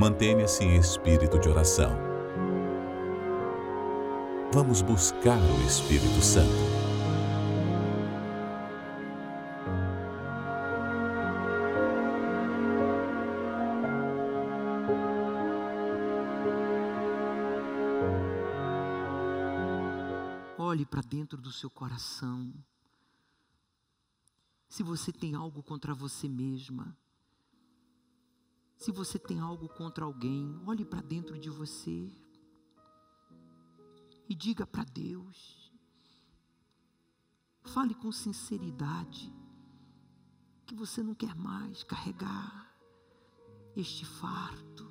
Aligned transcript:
Mantenha-se 0.00 0.64
em 0.64 0.78
espírito 0.78 1.38
de 1.38 1.46
oração. 1.46 1.94
Vamos 4.50 4.80
buscar 4.80 5.36
o 5.36 5.66
Espírito 5.66 6.22
Santo. 6.22 6.48
Olhe 20.56 20.86
para 20.86 21.02
dentro 21.02 21.38
do 21.42 21.52
seu 21.52 21.68
coração. 21.68 22.50
Se 24.66 24.82
você 24.82 25.12
tem 25.12 25.34
algo 25.34 25.62
contra 25.62 25.92
você 25.92 26.26
mesma, 26.26 26.96
se 28.90 28.96
você 28.96 29.20
tem 29.20 29.38
algo 29.38 29.68
contra 29.68 30.04
alguém, 30.04 30.60
olhe 30.66 30.84
para 30.84 31.00
dentro 31.00 31.38
de 31.38 31.48
você 31.48 32.10
e 34.28 34.34
diga 34.34 34.66
para 34.66 34.82
Deus. 34.82 35.70
Fale 37.62 37.94
com 37.94 38.10
sinceridade 38.10 39.32
que 40.66 40.74
você 40.74 41.04
não 41.04 41.14
quer 41.14 41.36
mais 41.36 41.84
carregar 41.84 42.74
este 43.76 44.04
fardo, 44.04 44.90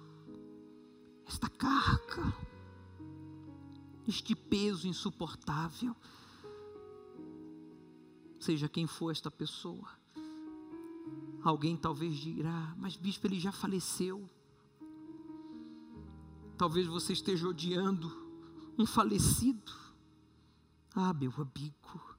esta 1.26 1.50
carga, 1.50 2.34
este 4.08 4.34
peso 4.34 4.88
insuportável. 4.88 5.94
Seja 8.40 8.70
quem 8.70 8.88
for 8.88 9.12
esta 9.12 9.30
pessoa, 9.30 9.90
Alguém 11.44 11.78
talvez 11.78 12.18
dirá, 12.18 12.76
mas 12.78 12.98
bispo, 12.98 13.28
ele 13.28 13.40
já 13.40 13.52
faleceu. 13.52 14.30
Talvez 16.58 16.86
você 16.88 17.14
esteja 17.14 17.48
odiando 17.48 18.12
um 18.78 18.86
falecido. 18.86 19.72
Ah, 20.94 21.14
meu 21.14 21.32
amigo, 21.32 22.18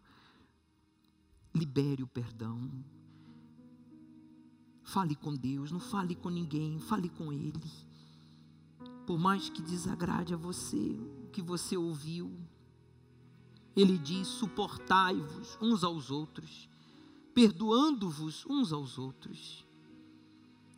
libere 1.55 2.03
o 2.03 2.07
perdão. 2.07 2.59
Fale 4.83 5.15
com 5.15 5.35
Deus, 5.35 5.71
não 5.71 5.81
fale 5.81 6.15
com 6.15 6.31
ninguém, 6.31 6.81
fale 6.81 7.11
com 7.11 7.31
Ele. 7.31 7.71
Por 9.07 9.19
mais 9.19 9.51
que 9.51 9.61
desagrade 9.61 10.33
a 10.33 10.37
você 10.37 10.99
o 11.25 11.29
que 11.31 11.43
você 11.43 11.77
ouviu, 11.77 12.35
Ele 13.77 13.99
diz: 13.99 14.27
suportai-vos 14.27 15.59
uns 15.61 15.85
aos 15.85 16.11
outros 16.11 16.70
perdoando-vos 17.35 18.45
uns 18.47 18.73
aos 18.73 18.99
outros. 18.99 19.65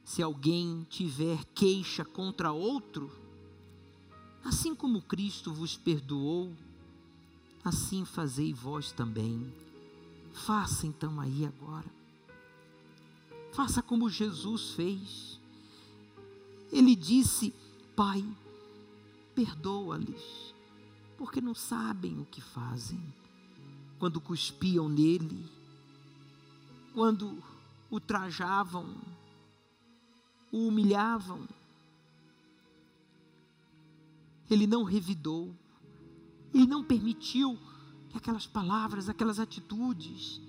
Se 0.05 0.23
alguém 0.23 0.87
tiver 0.91 1.45
queixa 1.55 2.05
contra 2.05 2.53
outro, 2.53 3.11
assim 4.45 4.75
como 4.75 5.01
Cristo 5.03 5.53
vos 5.53 5.77
perdoou, 5.77 6.53
assim 7.65 8.05
fazei 8.05 8.53
vós 8.53 8.93
também. 8.93 9.53
Faça 10.33 10.87
então 10.87 11.21
aí 11.21 11.47
agora. 11.47 11.91
Faça 13.53 13.83
como 13.83 14.09
Jesus 14.09 14.71
fez. 14.71 15.39
Ele 16.71 16.97
disse: 16.97 17.55
Pai, 17.95 18.25
perdoa-lhes, 19.35 20.55
porque 21.17 21.41
não 21.41 21.55
sabem 21.55 22.19
o 22.19 22.25
que 22.25 22.41
fazem. 22.41 23.01
Quando 23.99 24.21
cuspiam 24.21 24.89
nele, 24.89 25.45
quando 26.95 27.43
o 27.91 28.01
trajavam, 28.01 28.97
o 30.51 30.69
humilhavam, 30.69 31.47
ele 34.51 34.67
não 34.67 34.83
revidou, 34.83 35.55
ele 36.53 36.67
não 36.67 36.85
permitiu 36.85 37.59
que 38.11 38.19
aquelas 38.19 38.47
palavras, 38.47 39.09
aquelas 39.09 39.41
atitudes, 39.41 40.41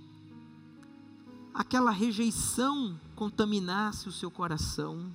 aquela 1.54 1.92
rejeição 1.92 3.00
contaminasse 3.16 4.10
o 4.10 4.12
seu 4.12 4.30
coração. 4.30 5.12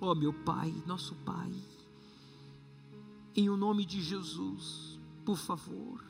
Ó 0.00 0.12
oh, 0.12 0.14
meu 0.14 0.32
Pai, 0.32 0.74
nosso 0.86 1.14
Pai, 1.16 1.50
em 3.34 3.48
o 3.48 3.56
nome 3.56 3.84
de 3.84 4.02
Jesus, 4.02 4.98
por 5.24 5.36
favor, 5.36 6.04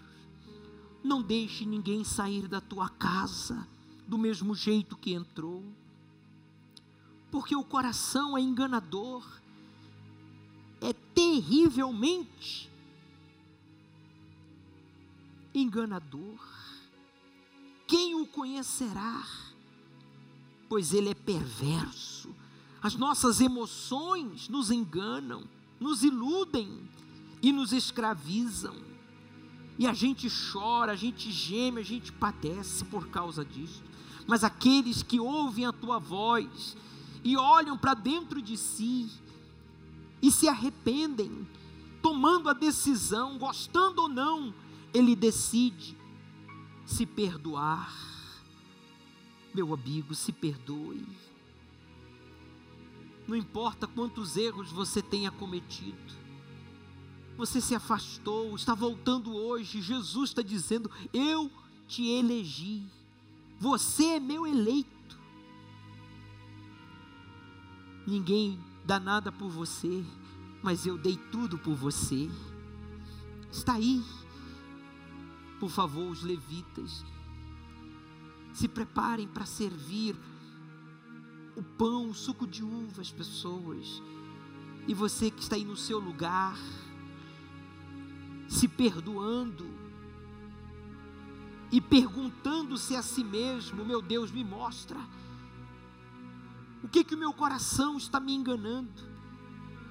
não 1.02 1.22
deixe 1.22 1.64
ninguém 1.64 2.04
sair 2.04 2.48
da 2.48 2.60
tua 2.60 2.88
casa 2.88 3.66
do 4.06 4.16
mesmo 4.16 4.54
jeito 4.54 4.96
que 4.96 5.12
entrou, 5.12 5.62
porque 7.30 7.54
o 7.54 7.62
coração 7.62 8.36
é 8.36 8.40
enganador, 8.40 9.22
é 10.80 10.92
terrivelmente 10.92 12.70
enganador. 15.54 16.38
Quem 17.86 18.14
o 18.14 18.26
conhecerá? 18.26 19.26
Pois 20.68 20.92
ele 20.92 21.10
é 21.10 21.14
perverso. 21.14 22.34
As 22.82 22.94
nossas 22.94 23.40
emoções 23.40 24.48
nos 24.48 24.70
enganam, 24.70 25.44
nos 25.80 26.02
iludem 26.02 26.88
e 27.42 27.52
nos 27.52 27.72
escravizam. 27.72 28.87
E 29.78 29.86
a 29.86 29.92
gente 29.92 30.28
chora, 30.28 30.92
a 30.92 30.96
gente 30.96 31.30
geme, 31.30 31.80
a 31.80 31.84
gente 31.84 32.10
padece 32.10 32.84
por 32.86 33.08
causa 33.08 33.44
disso. 33.44 33.82
Mas 34.26 34.42
aqueles 34.42 35.04
que 35.04 35.20
ouvem 35.20 35.64
a 35.66 35.72
tua 35.72 36.00
voz 36.00 36.76
e 37.22 37.36
olham 37.36 37.78
para 37.78 37.94
dentro 37.94 38.42
de 38.42 38.56
si 38.56 39.08
e 40.20 40.32
se 40.32 40.48
arrependem, 40.48 41.46
tomando 42.02 42.48
a 42.48 42.52
decisão, 42.52 43.38
gostando 43.38 44.02
ou 44.02 44.08
não, 44.08 44.52
ele 44.92 45.14
decide 45.14 45.96
se 46.84 47.06
perdoar. 47.06 47.94
Meu 49.54 49.72
amigo, 49.72 50.12
se 50.12 50.32
perdoe. 50.32 51.06
Não 53.28 53.36
importa 53.36 53.86
quantos 53.86 54.36
erros 54.36 54.72
você 54.72 55.00
tenha 55.00 55.30
cometido 55.30 56.27
você 57.38 57.60
se 57.60 57.72
afastou, 57.72 58.56
está 58.56 58.74
voltando 58.74 59.32
hoje. 59.32 59.80
Jesus 59.80 60.30
está 60.30 60.42
dizendo: 60.42 60.90
Eu 61.12 61.48
te 61.86 62.04
elegi, 62.04 62.84
você 63.60 64.16
é 64.16 64.20
meu 64.20 64.44
eleito. 64.44 65.16
Ninguém 68.04 68.58
dá 68.84 68.98
nada 68.98 69.30
por 69.30 69.48
você, 69.48 70.04
mas 70.62 70.84
eu 70.84 70.98
dei 70.98 71.16
tudo 71.30 71.56
por 71.56 71.76
você. 71.76 72.28
Está 73.52 73.74
aí. 73.74 74.02
Por 75.60 75.70
favor, 75.70 76.10
os 76.10 76.22
levitas, 76.22 77.04
se 78.52 78.66
preparem 78.66 79.28
para 79.28 79.46
servir 79.46 80.16
o 81.56 81.62
pão, 81.62 82.10
o 82.10 82.14
suco 82.14 82.46
de 82.48 82.64
uva 82.64 83.00
às 83.00 83.12
pessoas. 83.12 84.02
E 84.88 84.94
você 84.94 85.30
que 85.30 85.42
está 85.42 85.56
aí 85.56 85.64
no 85.64 85.76
seu 85.76 85.98
lugar, 85.98 86.56
se 88.48 88.66
perdoando 88.66 89.66
e 91.70 91.80
perguntando-se 91.80 92.96
a 92.96 93.02
si 93.02 93.22
mesmo: 93.22 93.84
meu 93.84 94.00
Deus, 94.00 94.30
me 94.32 94.42
mostra 94.42 94.98
o 96.82 96.88
que 96.88 97.04
que 97.04 97.14
o 97.14 97.18
meu 97.18 97.32
coração 97.32 97.96
está 97.96 98.18
me 98.18 98.32
enganando, 98.34 99.02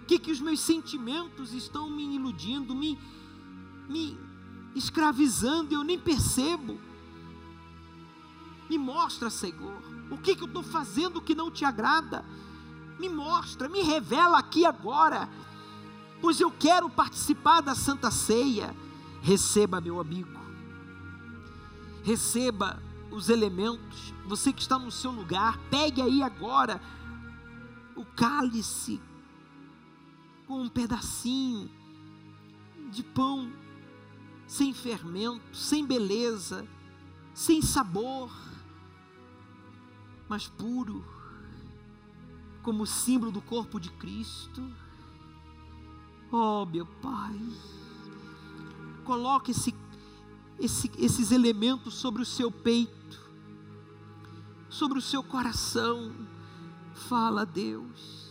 o 0.02 0.06
que 0.06 0.18
que 0.18 0.32
os 0.32 0.40
meus 0.40 0.60
sentimentos 0.60 1.54
estão 1.54 1.90
me 1.90 2.16
iludindo, 2.16 2.74
me, 2.74 2.98
me 3.88 4.18
escravizando, 4.74 5.74
eu 5.74 5.84
nem 5.84 6.00
percebo. 6.00 6.80
Me 8.70 8.78
mostra, 8.78 9.30
Senhor, 9.30 9.82
o 10.10 10.18
que 10.18 10.36
que 10.36 10.44
eu 10.44 10.48
estou 10.48 10.64
fazendo 10.64 11.22
que 11.22 11.36
não 11.36 11.52
te 11.52 11.64
agrada. 11.64 12.26
Me 13.00 13.10
mostra, 13.10 13.70
me 13.70 13.82
revela 13.82 14.40
aqui 14.40 14.66
agora 14.66 15.30
pois 16.22 16.40
eu 16.40 16.52
quero 16.52 16.90
participar 16.90 17.62
da 17.62 17.76
Santa 17.76 18.12
Ceia. 18.12 18.76
Receba, 19.22 19.82
meu 19.82 20.00
amigo, 20.00 20.40
receba 22.04 22.82
os 23.12 23.30
elementos. 23.30 24.14
Você 24.26 24.54
que 24.54 24.62
está 24.62 24.78
no 24.78 24.92
seu 24.92 25.12
lugar, 25.12 25.58
pegue 25.70 26.02
aí 26.02 26.22
agora 26.22 26.82
o 27.96 28.06
cálice 28.06 29.02
com 30.46 30.62
um 30.62 30.70
pedacinho 30.70 31.70
de 32.92 33.04
pão 33.04 33.52
sem 34.48 34.74
fermento, 34.74 35.56
sem 35.56 35.86
beleza, 35.86 36.66
sem 37.34 37.62
sabor, 37.62 38.32
mas 40.30 40.48
puro, 40.48 41.06
como 42.64 42.86
símbolo 42.86 43.32
do 43.32 43.42
corpo 43.42 43.80
de 43.80 43.92
Cristo. 43.92 44.64
Oh, 46.32 46.66
meu 46.66 46.86
Pai, 47.02 47.40
coloque 49.04 49.52
esse, 49.52 49.74
esse, 50.60 50.92
esses 50.98 51.32
elementos 51.32 51.94
sobre 51.94 52.22
o 52.22 52.26
seu 52.26 52.52
peito, 52.52 53.20
sobre 54.70 55.00
o 55.00 55.02
seu 55.02 55.24
coração. 55.24 56.12
Fala, 56.94 57.46
Deus. 57.46 58.28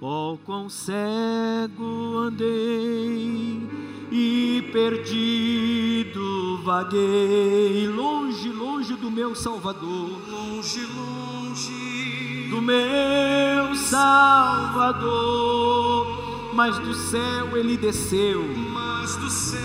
Oh, 0.00 0.38
quão 0.44 0.68
cego 0.68 2.18
andei 2.18 3.68
e 4.12 4.62
perdido 4.72 6.48
vaguei, 6.62 7.88
longe, 7.88 8.50
longe 8.50 8.94
do 8.94 9.10
meu 9.10 9.34
Salvador, 9.34 10.20
longe, 10.30 10.86
longe 10.86 12.48
do 12.50 12.62
meu 12.62 13.74
Salvador, 13.74 15.08
mas 16.58 16.76
do 16.80 16.92
céu 16.92 17.56
ele 17.56 17.76
desceu, 17.76 18.44
mas 18.72 19.14
do 19.14 19.30
céu 19.30 19.60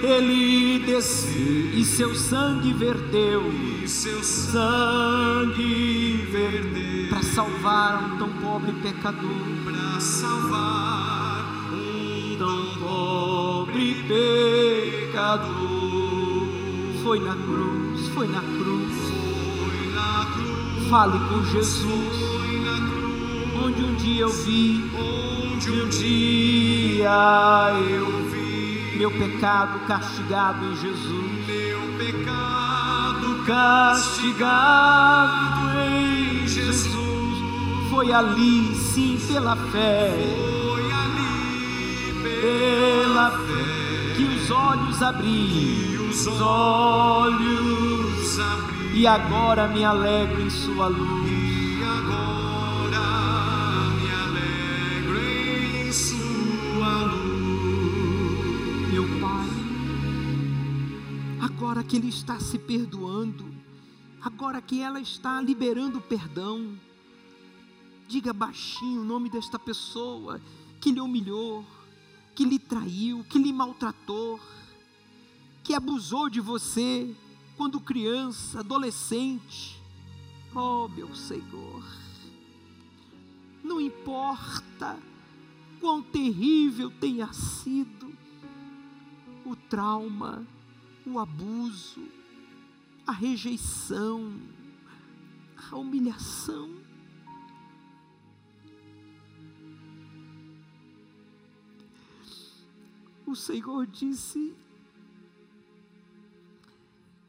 ele, 0.00 0.06
ele 0.06 0.78
desceu 0.86 1.74
e 1.74 1.84
seu 1.84 2.14
sangue 2.14 2.72
verteu, 2.72 3.42
e 3.82 3.88
seu 3.88 4.22
sangue 4.22 6.24
verteu 6.30 7.08
para 7.08 7.20
salvar 7.20 8.04
um 8.04 8.16
tão 8.16 8.28
pobre 8.28 8.70
pecador. 8.74 9.28
para 9.64 9.98
salvar 9.98 11.72
um 11.72 12.36
tão 12.38 12.64
pobre 12.78 14.04
pecador. 14.06 15.48
Foi 17.02 17.18
na 17.18 17.34
cruz, 17.34 18.08
foi 18.14 18.28
na 18.28 18.40
cruz. 18.40 18.94
foi 19.58 19.92
na 19.92 20.26
cruz, 20.32 20.88
Fale 20.88 21.18
com 21.28 21.44
Jesus, 21.46 22.16
foi 22.38 22.60
na 22.60 22.76
cruz, 22.88 23.64
onde 23.64 23.82
um 23.82 23.96
dia 23.96 24.22
eu 24.22 24.30
vi, 24.30 24.84
onde 25.54 25.70
um 25.70 25.88
dia 25.88 27.70
eu 27.88 28.06
vi 28.30 28.96
meu 28.98 29.10
pecado 29.10 29.78
castigado 29.86 30.64
em 30.66 30.76
Jesus. 30.76 31.46
meu 31.46 31.80
pecado 31.96 33.44
Castigado 33.46 34.18
em 35.78 36.48
Jesus. 36.48 36.94
Foi 37.90 38.10
ali, 38.10 38.74
sim, 38.74 39.18
pela 39.28 39.54
fé, 39.54 40.14
foi 40.16 40.90
ali 40.90 42.14
pela 42.22 43.30
fé, 43.30 44.14
que 44.16 44.24
os 44.24 44.50
olhos 44.50 45.02
abri, 45.02 45.98
os 46.08 46.26
os 46.26 46.40
olhos 46.40 47.34
olhos 48.24 48.40
abri 48.40 48.98
e 48.98 49.06
agora 49.06 49.68
me 49.68 49.84
alegro 49.84 50.40
em 50.40 50.48
sua 50.50 50.86
luz. 50.88 51.43
Agora 61.56 61.84
que 61.84 61.96
Ele 61.96 62.08
está 62.08 62.40
se 62.40 62.58
perdoando, 62.58 63.46
agora 64.20 64.60
que 64.60 64.80
ela 64.80 65.00
está 65.00 65.40
liberando 65.40 66.00
perdão, 66.00 66.76
diga 68.08 68.32
baixinho 68.32 69.02
o 69.02 69.04
nome 69.04 69.30
desta 69.30 69.56
pessoa 69.56 70.40
que 70.80 70.90
lhe 70.90 71.00
humilhou, 71.00 71.64
que 72.34 72.44
lhe 72.44 72.58
traiu, 72.58 73.22
que 73.30 73.38
lhe 73.38 73.52
maltratou, 73.52 74.40
que 75.62 75.74
abusou 75.74 76.28
de 76.28 76.40
você 76.40 77.14
quando 77.56 77.78
criança, 77.78 78.58
adolescente. 78.58 79.80
Oh, 80.52 80.88
meu 80.88 81.14
Senhor, 81.14 81.84
não 83.62 83.80
importa 83.80 84.98
quão 85.80 86.02
terrível 86.02 86.90
tenha 86.90 87.32
sido 87.32 88.12
o 89.46 89.54
trauma, 89.54 90.44
o 91.06 91.18
abuso, 91.18 92.08
a 93.06 93.12
rejeição, 93.12 94.40
a 95.70 95.76
humilhação. 95.76 96.82
O 103.26 103.34
Senhor 103.34 103.86
disse 103.86 104.54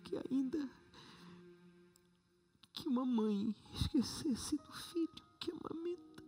que 0.03 0.17
ainda 0.29 0.69
que 2.73 2.87
uma 2.87 3.05
mãe 3.05 3.55
esquecesse 3.73 4.57
do 4.57 4.71
filho 4.71 5.09
que 5.39 5.51
amamenta. 5.51 6.23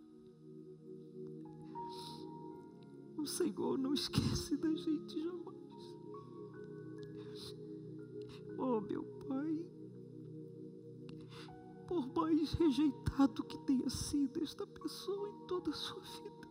O 3.16 3.26
Senhor 3.26 3.78
não 3.78 3.94
esquece 3.94 4.56
da 4.56 4.74
gente 4.74 5.22
jamais. 5.22 5.57
Oh, 8.58 8.80
meu 8.80 9.04
Pai, 9.28 9.64
por 11.86 12.06
mais 12.12 12.52
rejeitado 12.54 13.44
que 13.44 13.56
tenha 13.60 13.88
sido 13.88 14.42
esta 14.42 14.66
pessoa 14.66 15.30
em 15.30 15.46
toda 15.46 15.70
a 15.70 15.74
sua 15.74 16.00
vida, 16.00 16.48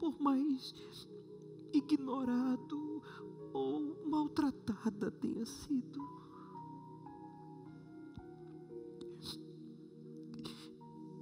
por 0.00 0.20
mais 0.20 0.74
ignorado 1.72 3.02
ou 3.52 4.04
maltratada 4.04 5.12
tenha 5.12 5.46
sido, 5.46 6.00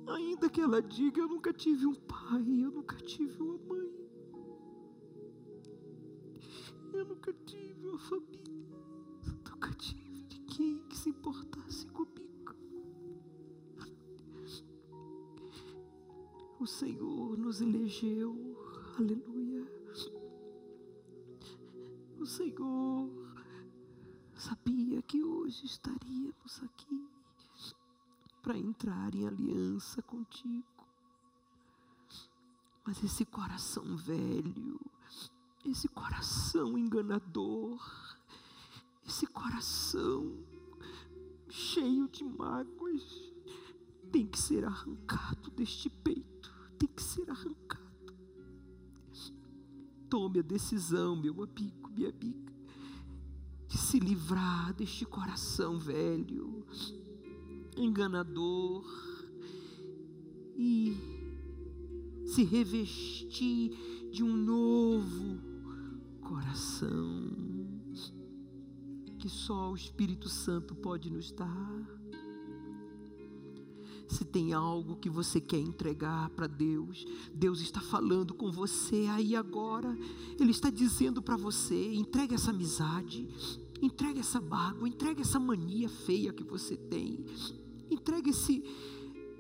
ainda 0.08 0.49
que 0.49 0.61
ela 0.61 0.81
diga: 0.81 1.20
Eu 1.20 1.29
nunca 1.29 1.52
tive 1.52 1.87
um 1.87 1.94
pai, 1.94 2.64
eu 2.64 2.70
nunca 2.70 2.97
tive 2.97 3.43
uma 3.43 3.58
mãe, 3.58 4.04
nunca 7.25 7.32
tive 7.47 7.87
uma 7.87 7.99
família, 7.99 8.79
nunca 9.50 9.73
tive 9.75 10.26
ninguém 10.31 10.79
que 10.88 10.97
se 10.97 11.09
importasse 11.09 11.87
comigo. 11.87 12.55
O 16.61 16.67
Senhor 16.67 17.38
nos 17.38 17.62
elegeu, 17.62 18.59
aleluia. 18.99 19.67
O 22.19 22.26
Senhor 22.26 23.11
sabia 24.35 25.00
que 25.03 25.23
hoje 25.23 25.65
estaríamos 25.65 26.62
aqui 26.62 27.09
para 28.43 28.59
entrar 28.59 29.15
em 29.15 29.26
aliança 29.26 30.03
contigo. 30.03 30.65
Mas 32.85 33.03
esse 33.03 33.25
coração 33.25 33.97
velho, 33.97 34.79
esse 35.70 35.88
coração 35.88 36.76
enganador, 36.76 37.81
esse 39.06 39.26
coração 39.26 40.38
cheio 41.49 42.09
de 42.09 42.25
mágoas, 42.25 43.02
tem 44.11 44.26
que 44.26 44.38
ser 44.38 44.64
arrancado 44.64 45.50
deste 45.50 45.88
peito, 45.88 46.52
tem 46.78 46.88
que 46.88 47.02
ser 47.02 47.30
arrancado. 47.30 47.83
Tome 50.09 50.40
a 50.40 50.42
decisão, 50.42 51.16
meu 51.16 51.42
amigo, 51.42 51.90
minha 51.90 52.11
amiga, 52.11 52.52
de 53.66 53.78
se 53.78 53.99
livrar 53.99 54.75
deste 54.75 55.04
coração 55.04 55.78
velho, 55.78 56.66
enganador 57.76 58.85
e 60.56 60.97
se 62.26 62.44
revestir 62.44 64.11
de 64.12 64.23
um 64.23 64.37
novo 64.37 65.53
coração 66.25 67.54
que 69.25 69.28
só 69.31 69.73
o 69.73 69.75
Espírito 69.75 70.28
Santo 70.28 70.75
pode 70.75 71.11
nos 71.11 71.33
dar. 71.33 72.04
Se 74.07 74.23
tem 74.23 74.52
algo 74.52 74.97
que 74.97 75.09
você 75.09 75.40
quer 75.40 75.59
entregar 75.59 76.28
para 76.31 76.47
Deus, 76.47 77.07
Deus 77.35 77.61
está 77.62 77.81
falando 77.81 78.35
com 78.35 78.52
você 78.52 79.07
aí 79.11 79.35
agora. 79.35 79.97
Ele 80.38 80.50
está 80.50 80.69
dizendo 80.69 81.23
para 81.23 81.38
você: 81.38 81.95
entregue 81.95 82.35
essa 82.35 82.50
amizade, 82.50 83.26
entregue 83.81 84.21
essa 84.21 84.43
mágoa, 84.43 84.87
entregue 84.87 85.23
essa 85.23 85.40
mania 85.40 85.88
feia 85.88 86.31
que 86.31 86.45
você 86.45 86.76
tem, 86.76 87.25
entregue 87.90 88.28
esse, 88.28 88.62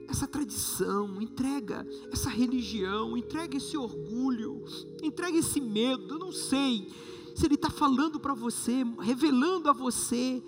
essa 0.08 0.26
tradição, 0.26 1.20
entrega 1.20 1.86
essa 2.12 2.28
religião, 2.28 3.16
entrega 3.16 3.56
esse 3.56 3.76
orgulho, 3.76 4.64
entrega 5.02 5.38
esse 5.38 5.60
medo. 5.60 6.14
Eu 6.14 6.18
não 6.18 6.32
sei 6.32 6.88
se 7.34 7.46
Ele 7.46 7.54
está 7.54 7.70
falando 7.70 8.20
para 8.20 8.34
você, 8.34 8.84
revelando 9.00 9.68
a 9.68 9.72
você. 9.72 10.42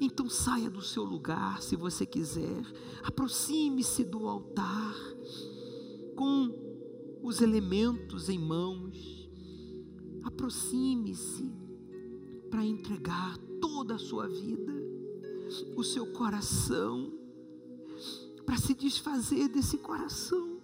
Então 0.00 0.28
saia 0.28 0.68
do 0.68 0.82
seu 0.82 1.04
lugar, 1.04 1.62
se 1.62 1.74
você 1.74 2.04
quiser, 2.04 2.62
aproxime-se 3.02 4.04
do 4.04 4.28
altar, 4.28 4.94
com 6.14 7.18
os 7.22 7.40
elementos 7.40 8.28
em 8.28 8.38
mãos, 8.38 9.28
aproxime-se 10.22 11.50
para 12.50 12.64
entregar 12.64 13.38
toda 13.60 13.94
a 13.94 13.98
sua 13.98 14.28
vida, 14.28 14.72
o 15.76 15.82
seu 15.82 16.06
coração, 16.12 17.15
para 18.46 18.56
se 18.56 18.72
desfazer 18.72 19.48
desse 19.48 19.76
coração 19.78 20.62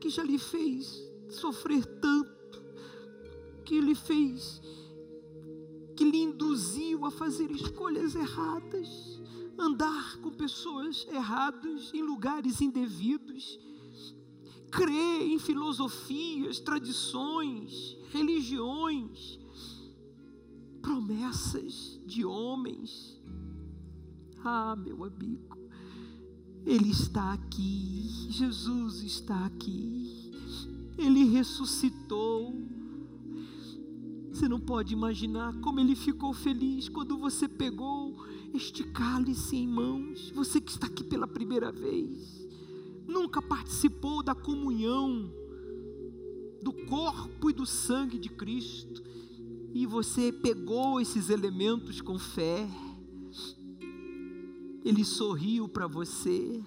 que 0.00 0.10
já 0.10 0.22
lhe 0.22 0.38
fez 0.38 1.06
sofrer 1.28 1.84
tanto, 2.00 2.62
que 3.64 3.80
lhe 3.80 3.94
fez, 3.94 4.60
que 5.96 6.04
lhe 6.04 6.18
induziu 6.18 7.04
a 7.04 7.10
fazer 7.10 7.50
escolhas 7.50 8.14
erradas. 8.14 9.16
andar 9.58 10.18
com 10.18 10.30
pessoas 10.30 11.06
erradas 11.10 11.90
em 11.94 12.02
lugares 12.02 12.60
indevidos, 12.60 13.58
crer 14.70 15.22
em 15.22 15.38
filosofias, 15.38 16.60
tradições, 16.60 17.96
religiões, 18.12 19.38
promessas 20.82 21.98
de 22.04 22.22
homens. 22.22 23.18
Ah, 24.44 24.76
meu 24.76 25.02
amigo, 25.04 25.55
Ele 26.66 26.90
está 26.90 27.32
aqui, 27.32 28.10
Jesus 28.28 29.04
está 29.04 29.46
aqui, 29.46 30.32
Ele 30.98 31.22
ressuscitou. 31.24 32.54
Você 34.32 34.48
não 34.48 34.58
pode 34.58 34.92
imaginar 34.92 35.54
como 35.60 35.78
Ele 35.78 35.94
ficou 35.94 36.34
feliz 36.34 36.88
quando 36.88 37.16
você 37.16 37.46
pegou 37.46 38.16
este 38.52 38.82
cálice 38.82 39.56
em 39.56 39.68
mãos, 39.68 40.32
você 40.34 40.60
que 40.60 40.72
está 40.72 40.88
aqui 40.88 41.04
pela 41.04 41.28
primeira 41.28 41.70
vez, 41.70 42.46
nunca 43.06 43.40
participou 43.40 44.22
da 44.22 44.34
comunhão 44.34 45.30
do 46.60 46.72
corpo 46.72 47.48
e 47.48 47.52
do 47.52 47.64
sangue 47.64 48.18
de 48.18 48.28
Cristo, 48.28 49.04
e 49.72 49.86
você 49.86 50.32
pegou 50.32 51.00
esses 51.00 51.30
elementos 51.30 52.00
com 52.00 52.18
fé, 52.18 52.68
ele 54.88 55.04
sorriu 55.04 55.68
para 55.68 55.86
você, 55.88 56.62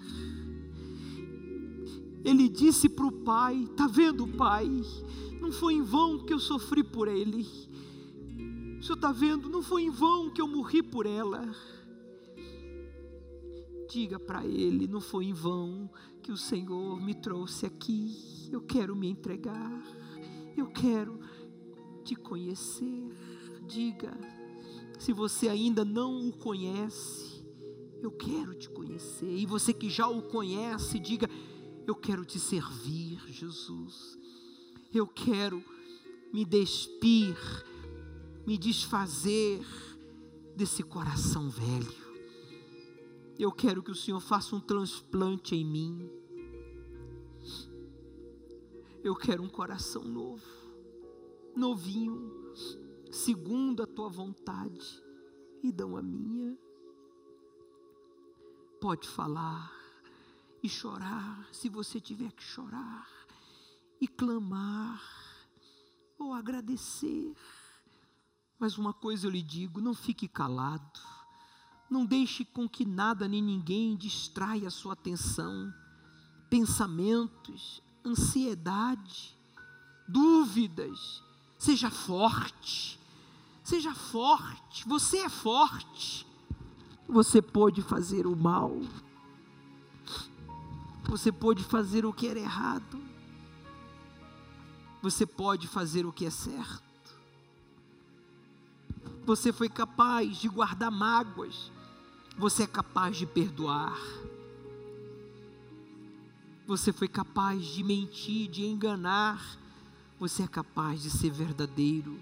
ele 2.22 2.48
disse 2.48 2.88
para 2.88 3.06
o 3.06 3.12
Pai: 3.12 3.62
Está 3.62 3.86
vendo, 3.86 4.28
Pai? 4.28 4.68
Não 5.40 5.50
foi 5.50 5.74
em 5.74 5.82
vão 5.82 6.18
que 6.18 6.34
eu 6.34 6.38
sofri 6.38 6.84
por 6.84 7.08
ele. 7.08 7.46
O 8.78 8.82
senhor 8.82 8.96
está 8.96 9.10
vendo? 9.10 9.48
Não 9.48 9.62
foi 9.62 9.84
em 9.84 9.90
vão 9.90 10.30
que 10.30 10.40
eu 10.40 10.46
morri 10.46 10.82
por 10.82 11.06
ela. 11.06 11.50
Diga 13.90 14.18
para 14.18 14.46
ele: 14.46 14.86
não 14.86 15.00
foi 15.00 15.26
em 15.26 15.32
vão 15.32 15.90
que 16.22 16.30
o 16.30 16.36
Senhor 16.36 17.00
me 17.00 17.14
trouxe 17.14 17.66
aqui. 17.66 18.48
Eu 18.52 18.60
quero 18.60 18.94
me 18.94 19.08
entregar. 19.08 19.82
Eu 20.56 20.66
quero 20.66 21.18
te 22.04 22.14
conhecer. 22.14 23.08
Diga, 23.66 24.16
se 24.98 25.12
você 25.12 25.48
ainda 25.48 25.84
não 25.84 26.28
o 26.28 26.32
conhece, 26.32 27.29
eu 28.02 28.10
quero 28.10 28.54
te 28.54 28.68
conhecer. 28.70 29.30
E 29.30 29.46
você 29.46 29.72
que 29.72 29.90
já 29.90 30.08
o 30.08 30.22
conhece, 30.22 30.98
diga: 30.98 31.28
Eu 31.86 31.94
quero 31.94 32.24
te 32.24 32.38
servir, 32.38 33.20
Jesus. 33.28 34.18
Eu 34.92 35.06
quero 35.06 35.62
me 36.32 36.44
despir, 36.44 37.36
me 38.46 38.56
desfazer 38.56 39.64
desse 40.56 40.82
coração 40.82 41.48
velho. 41.48 42.10
Eu 43.38 43.52
quero 43.52 43.82
que 43.82 43.90
o 43.90 43.94
Senhor 43.94 44.20
faça 44.20 44.54
um 44.54 44.60
transplante 44.60 45.54
em 45.54 45.64
mim. 45.64 46.10
Eu 49.02 49.14
quero 49.16 49.42
um 49.42 49.48
coração 49.48 50.04
novo, 50.04 50.44
novinho, 51.56 52.52
segundo 53.10 53.82
a 53.82 53.86
tua 53.86 54.10
vontade, 54.10 55.02
e 55.62 55.72
dão 55.72 55.96
a 55.96 56.02
minha. 56.02 56.58
Pode 58.80 59.06
falar 59.06 59.70
e 60.62 60.68
chorar, 60.68 61.46
se 61.52 61.68
você 61.68 62.00
tiver 62.00 62.32
que 62.32 62.42
chorar, 62.42 63.06
e 64.00 64.08
clamar, 64.08 65.02
ou 66.18 66.32
agradecer. 66.32 67.36
Mas 68.58 68.78
uma 68.78 68.94
coisa 68.94 69.26
eu 69.26 69.30
lhe 69.30 69.42
digo: 69.42 69.82
não 69.82 69.92
fique 69.92 70.26
calado, 70.26 70.98
não 71.90 72.06
deixe 72.06 72.42
com 72.42 72.66
que 72.66 72.86
nada 72.86 73.28
nem 73.28 73.42
ninguém 73.42 73.94
distraia 73.94 74.68
a 74.68 74.70
sua 74.70 74.94
atenção, 74.94 75.70
pensamentos, 76.48 77.82
ansiedade, 78.02 79.36
dúvidas. 80.08 81.22
Seja 81.58 81.90
forte, 81.90 82.98
seja 83.62 83.94
forte, 83.94 84.88
você 84.88 85.18
é 85.18 85.28
forte. 85.28 86.29
Você 87.10 87.42
pode 87.42 87.82
fazer 87.82 88.24
o 88.24 88.36
mal, 88.36 88.80
você 91.04 91.32
pode 91.32 91.64
fazer 91.64 92.06
o 92.06 92.12
que 92.12 92.28
era 92.28 92.38
errado, 92.38 93.00
você 95.02 95.26
pode 95.26 95.66
fazer 95.66 96.06
o 96.06 96.12
que 96.12 96.24
é 96.24 96.30
certo. 96.30 97.18
Você 99.26 99.52
foi 99.52 99.68
capaz 99.68 100.36
de 100.36 100.48
guardar 100.48 100.92
mágoas, 100.92 101.72
você 102.38 102.62
é 102.62 102.66
capaz 102.66 103.16
de 103.16 103.26
perdoar. 103.26 103.98
Você 106.64 106.92
foi 106.92 107.08
capaz 107.08 107.64
de 107.64 107.82
mentir, 107.82 108.48
de 108.48 108.64
enganar. 108.64 109.58
Você 110.20 110.44
é 110.44 110.46
capaz 110.46 111.02
de 111.02 111.10
ser 111.10 111.30
verdadeiro, 111.30 112.16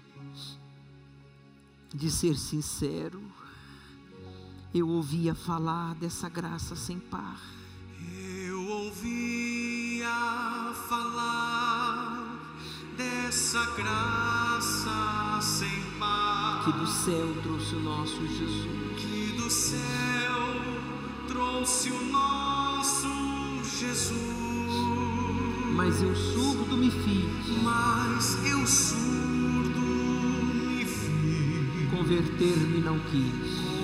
de 1.93 2.09
ser 2.09 2.35
sincero. 2.35 3.21
Eu 4.71 4.87
ouvia 4.87 5.33
falar 5.33 5.95
dessa 5.95 6.29
graça 6.29 6.75
sem 6.75 6.99
par. 6.99 7.41
Eu 8.45 8.61
ouvia 8.67 10.07
falar 10.87 12.39
dessa 12.95 13.65
graça 13.71 15.39
sem 15.41 15.81
par 15.97 16.63
Que 16.65 16.71
do 16.73 16.85
céu 16.85 17.35
trouxe 17.41 17.75
o 17.75 17.79
nosso 17.79 18.27
Jesus. 18.27 19.01
que 19.01 19.37
do 19.37 19.49
céu 19.49 19.79
trouxe 21.27 21.89
o 21.89 22.05
nosso 22.11 23.07
Jesus. 23.79 24.13
Mas 25.75 25.99
eu 26.03 26.15
surdo 26.15 26.77
me 26.77 26.91
fiz, 26.91 27.63
Mas 27.63 28.45
eu 28.45 28.67
surdo 28.67 29.79
me 30.53 30.85
fiz, 30.85 31.89
converter-me 31.89 32.81
não 32.81 32.99
quis. 32.99 33.78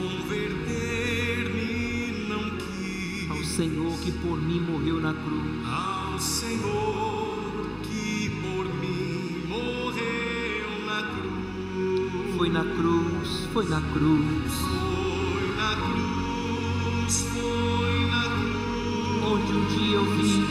Senhor 3.45 3.97
que 3.99 4.11
por 4.11 4.41
mim 4.41 4.59
morreu 4.59 4.99
na 4.99 5.13
cruz. 5.13 5.65
ao 5.65 6.19
Senhor 6.19 7.69
que 7.83 8.29
por 8.41 8.65
mim 8.75 9.45
morreu 9.47 10.85
na 10.85 11.03
cruz. 11.03 12.35
Foi 12.37 12.49
na 12.49 12.63
cruz, 12.63 13.47
foi 13.53 13.65
na 13.67 13.81
cruz, 13.81 14.53
Foi 14.53 15.55
na 15.55 15.75
cruz, 15.75 17.25
foi 17.33 18.05
na 18.09 18.23
cruz, 18.23 19.23
onde 19.23 19.53
um 19.53 19.65
dia 19.67 19.95
eu 19.95 20.05
vi 20.15 20.43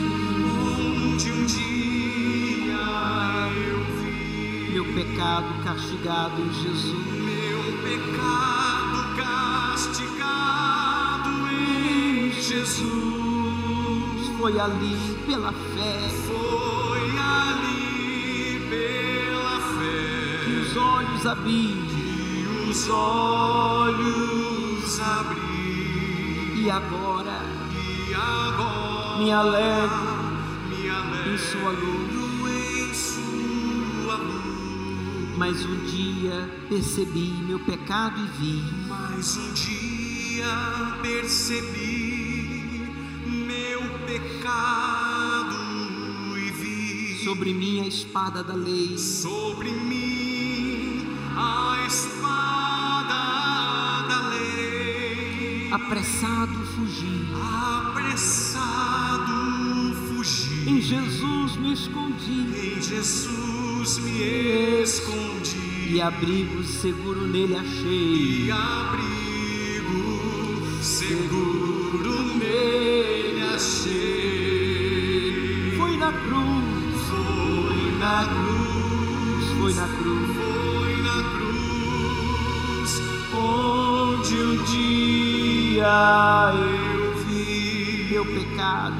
onde 1.13 1.31
um 1.31 1.45
dia 1.45 1.63
eu 3.67 3.79
vi 4.01 4.71
meu 4.73 4.85
pecado 4.93 5.63
castigado 5.63 6.41
em 6.41 6.53
Jesus. 6.53 7.05
meu 7.23 7.61
pecado 7.83 9.15
castigado 9.15 10.14
Jesus. 12.65 14.27
Foi 14.39 14.59
ali 14.59 15.17
pela 15.27 15.51
fé 15.51 16.09
Foi 16.25 17.17
ali 17.17 18.59
pela 18.69 19.59
que 20.43 20.51
fé 20.57 20.61
os 20.61 20.75
olhos 20.75 21.25
abri 21.27 21.77
que 21.87 22.69
os 22.69 22.89
olhos 22.89 24.19
abri 24.99 26.63
e 26.63 26.69
agora 26.69 27.41
e 28.09 28.13
agora 28.13 29.17
me 29.19 29.31
alegro 29.31 30.35
me 30.67 30.75
em 30.75 30.89
alegro 30.89 31.37
sua 31.37 31.69
luz. 31.69 32.11
em 32.51 32.93
sua 32.93 34.15
luz. 34.15 35.37
Mas 35.37 35.65
um 35.65 35.85
dia 35.85 36.49
percebi 36.67 37.31
meu 37.47 37.59
pecado 37.59 38.19
e 38.19 38.27
vi 38.39 38.63
Mas 38.87 39.37
um 39.37 39.53
dia 39.53 40.97
percebi 41.01 42.04
sobre 47.25 47.51
mim 47.55 47.81
a 47.81 47.87
espada 47.87 48.43
da 48.43 48.53
lei. 48.53 48.95
sobre 48.99 49.71
mim 49.71 51.07
a 51.35 51.83
espada 51.87 53.15
da 54.07 54.29
lei. 54.29 55.67
Apressado 55.71 56.53
fugi, 56.67 57.27
Apressado 57.89 59.33
fugi, 60.07 60.69
em 60.69 60.79
Jesus 60.79 61.55
me 61.55 61.73
escondi 61.73 62.41
em 62.63 62.79
Jesus 62.79 63.97
me 63.97 64.83
escondi 64.83 65.93
e 65.95 65.99
abrigo 65.99 66.63
seguro 66.63 67.25
nele 67.25 67.55
achei. 67.55 68.45
e 68.45 68.51
abrigo 68.51 69.97
seguro 70.79 71.74
na 78.05 78.23
cruz, 78.23 79.45
foi 79.57 79.73
na 79.73 79.87
cruz, 79.87 80.29
foi 80.37 80.93
na 81.01 81.19
cruz, 81.33 82.91
onde 83.33 84.35
um 84.35 84.63
dia 84.63 85.95
eu 86.53 87.15
vi 87.25 88.07
meu 88.11 88.25
pecado. 88.25 88.95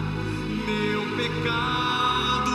meu 0.66 1.02
pecado 1.16 2.54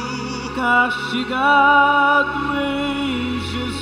castigado 0.56 2.40
em 2.58 3.40
Jesus. 3.40 3.80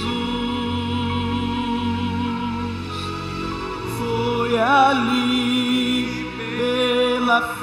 Foi 3.99 4.59
ali 4.59 6.31
pela 6.37 7.41
fé 7.41 7.55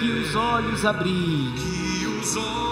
que 0.00 0.10
os 0.10 0.34
olhos 0.34 0.84
abri. 0.84 1.52
Que 1.56 2.06
os 2.06 2.36
olhos 2.36 2.69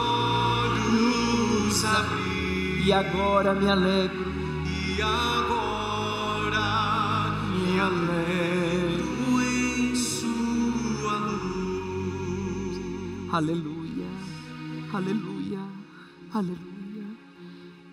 e 2.89 2.93
agora 2.93 3.55
me 3.55 3.69
alegro, 3.69 4.33
e 4.65 5.03
agora 5.03 6.59
me 7.53 7.79
alegro. 7.79 9.43
em 9.43 9.95
sua 9.95 11.19
luz. 11.19 12.79
Aleluia, 13.31 14.07
aleluia, 14.91 15.61
aleluia. 16.33 17.07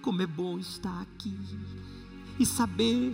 Como 0.02 0.22
é 0.22 0.28
bom 0.28 0.58
estar 0.60 1.02
aqui 1.02 1.38
e 2.40 2.46
saber 2.46 3.14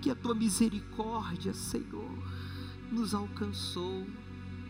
que 0.00 0.10
a 0.10 0.16
tua 0.16 0.34
misericórdia, 0.34 1.54
Senhor, 1.54 2.10
nos 2.90 3.14
alcançou 3.14 4.04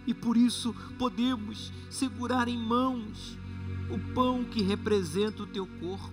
e 0.06 0.12
por 0.12 0.36
isso 0.36 0.74
podemos 0.98 1.72
segurar 1.88 2.48
em 2.48 2.58
mãos 2.58 3.38
o 3.90 3.98
pão 4.14 4.44
que 4.44 4.62
representa 4.62 5.42
o 5.42 5.46
teu 5.46 5.66
corpo 5.66 6.12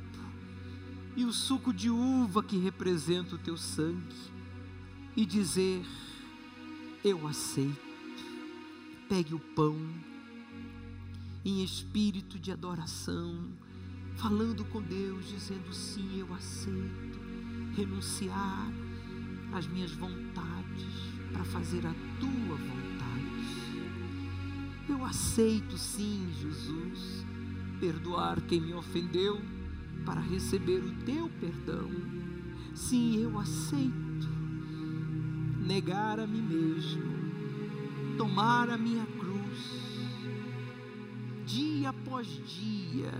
e 1.15 1.25
o 1.25 1.33
suco 1.33 1.73
de 1.73 1.89
uva 1.89 2.41
que 2.41 2.57
representa 2.57 3.35
o 3.35 3.37
teu 3.37 3.57
sangue 3.57 4.15
e 5.15 5.25
dizer: 5.25 5.85
Eu 7.03 7.27
aceito. 7.27 7.89
Pegue 9.07 9.33
o 9.33 9.39
pão 9.39 9.75
em 11.43 11.63
espírito 11.63 12.37
de 12.37 12.51
adoração, 12.51 13.49
falando 14.15 14.63
com 14.65 14.81
Deus, 14.81 15.27
dizendo: 15.27 15.73
Sim, 15.73 16.19
eu 16.19 16.33
aceito 16.33 17.19
renunciar 17.75 18.71
às 19.53 19.67
minhas 19.67 19.91
vontades 19.91 20.85
para 21.31 21.43
fazer 21.45 21.85
a 21.85 21.93
tua 22.19 22.55
vontade. 22.55 22.89
Eu 24.87 25.05
aceito, 25.05 25.77
sim, 25.77 26.27
Jesus, 26.41 27.25
perdoar 27.79 28.41
quem 28.41 28.61
me 28.61 28.73
ofendeu 28.73 29.39
para 30.05 30.21
receber 30.21 30.83
o 30.83 30.95
teu 31.05 31.29
perdão. 31.39 31.89
Sim, 32.73 33.21
eu 33.21 33.37
aceito 33.39 34.27
negar 35.65 36.19
a 36.19 36.25
mim 36.25 36.41
mesmo, 36.41 38.17
tomar 38.17 38.69
a 38.69 38.77
minha 38.77 39.05
cruz, 39.05 39.99
dia 41.45 41.89
após 41.89 42.27
dia, 42.27 43.13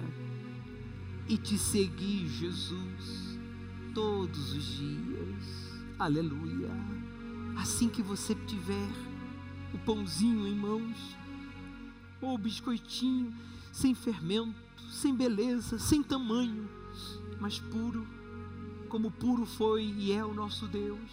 e 1.28 1.38
te 1.38 1.60
seguir, 1.60 2.28
Jesus, 2.28 3.38
todos 3.94 4.54
os 4.54 4.64
dias. 4.64 5.80
Aleluia. 6.00 6.72
Assim 7.56 7.88
que 7.88 8.02
você 8.02 8.34
tiver 8.34 8.90
o 9.74 9.78
pãozinho 9.78 10.48
em 10.48 10.56
mãos, 10.56 11.16
ou 12.20 12.34
o 12.34 12.38
biscoitinho, 12.38 13.32
sem 13.80 13.96
fermento, 13.96 14.84
sem 14.90 15.16
beleza, 15.16 15.80
sem 15.80 16.04
tamanho, 16.04 16.70
mas 17.40 17.60
puro, 17.60 18.06
como 18.90 19.10
puro 19.10 19.46
foi 19.46 19.86
e 19.86 20.12
é 20.12 20.24
o 20.24 20.34
nosso 20.34 20.68
Deus. 20.68 21.10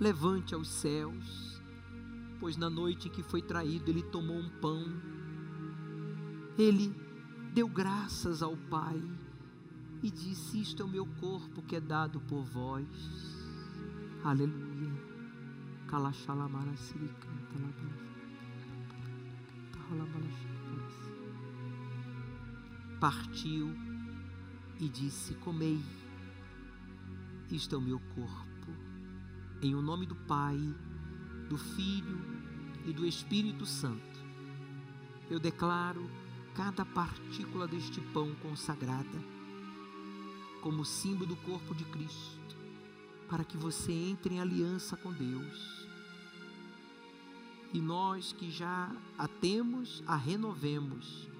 Levante 0.00 0.54
aos 0.54 0.68
céus, 0.68 1.60
pois 2.40 2.56
na 2.56 2.70
noite 2.70 3.08
em 3.08 3.10
que 3.10 3.22
foi 3.22 3.42
traído, 3.42 3.90
ele 3.90 4.02
tomou 4.02 4.38
um 4.38 4.48
pão, 4.62 4.82
ele 6.56 6.90
deu 7.52 7.68
graças 7.68 8.42
ao 8.42 8.56
Pai 8.56 8.98
e 10.02 10.10
disse: 10.10 10.58
Isto 10.58 10.82
é 10.82 10.86
o 10.86 10.88
meu 10.88 11.04
corpo 11.20 11.60
que 11.60 11.76
é 11.76 11.80
dado 11.80 12.18
por 12.20 12.44
vós. 12.44 12.86
Aleluia. 14.24 14.90
Partiu 23.00 23.74
e 24.78 24.86
disse: 24.86 25.34
Comei, 25.36 25.80
isto 27.50 27.74
é 27.74 27.78
o 27.78 27.80
meu 27.80 27.98
corpo. 28.14 28.70
Em 29.62 29.74
o 29.74 29.80
nome 29.80 30.04
do 30.04 30.14
Pai, 30.14 30.58
do 31.48 31.56
Filho 31.56 32.20
e 32.84 32.92
do 32.92 33.06
Espírito 33.06 33.64
Santo, 33.64 34.20
eu 35.30 35.40
declaro 35.40 36.10
cada 36.54 36.84
partícula 36.84 37.66
deste 37.66 38.02
pão 38.12 38.34
consagrada 38.42 39.18
como 40.60 40.84
símbolo 40.84 41.24
do 41.24 41.36
corpo 41.36 41.74
de 41.74 41.84
Cristo, 41.86 42.58
para 43.30 43.44
que 43.44 43.56
você 43.56 43.92
entre 43.92 44.34
em 44.34 44.40
aliança 44.40 44.94
com 44.94 45.10
Deus. 45.10 45.88
E 47.72 47.80
nós 47.80 48.34
que 48.34 48.50
já 48.50 48.94
a 49.16 49.26
temos, 49.26 50.02
a 50.06 50.16
renovemos, 50.16 51.30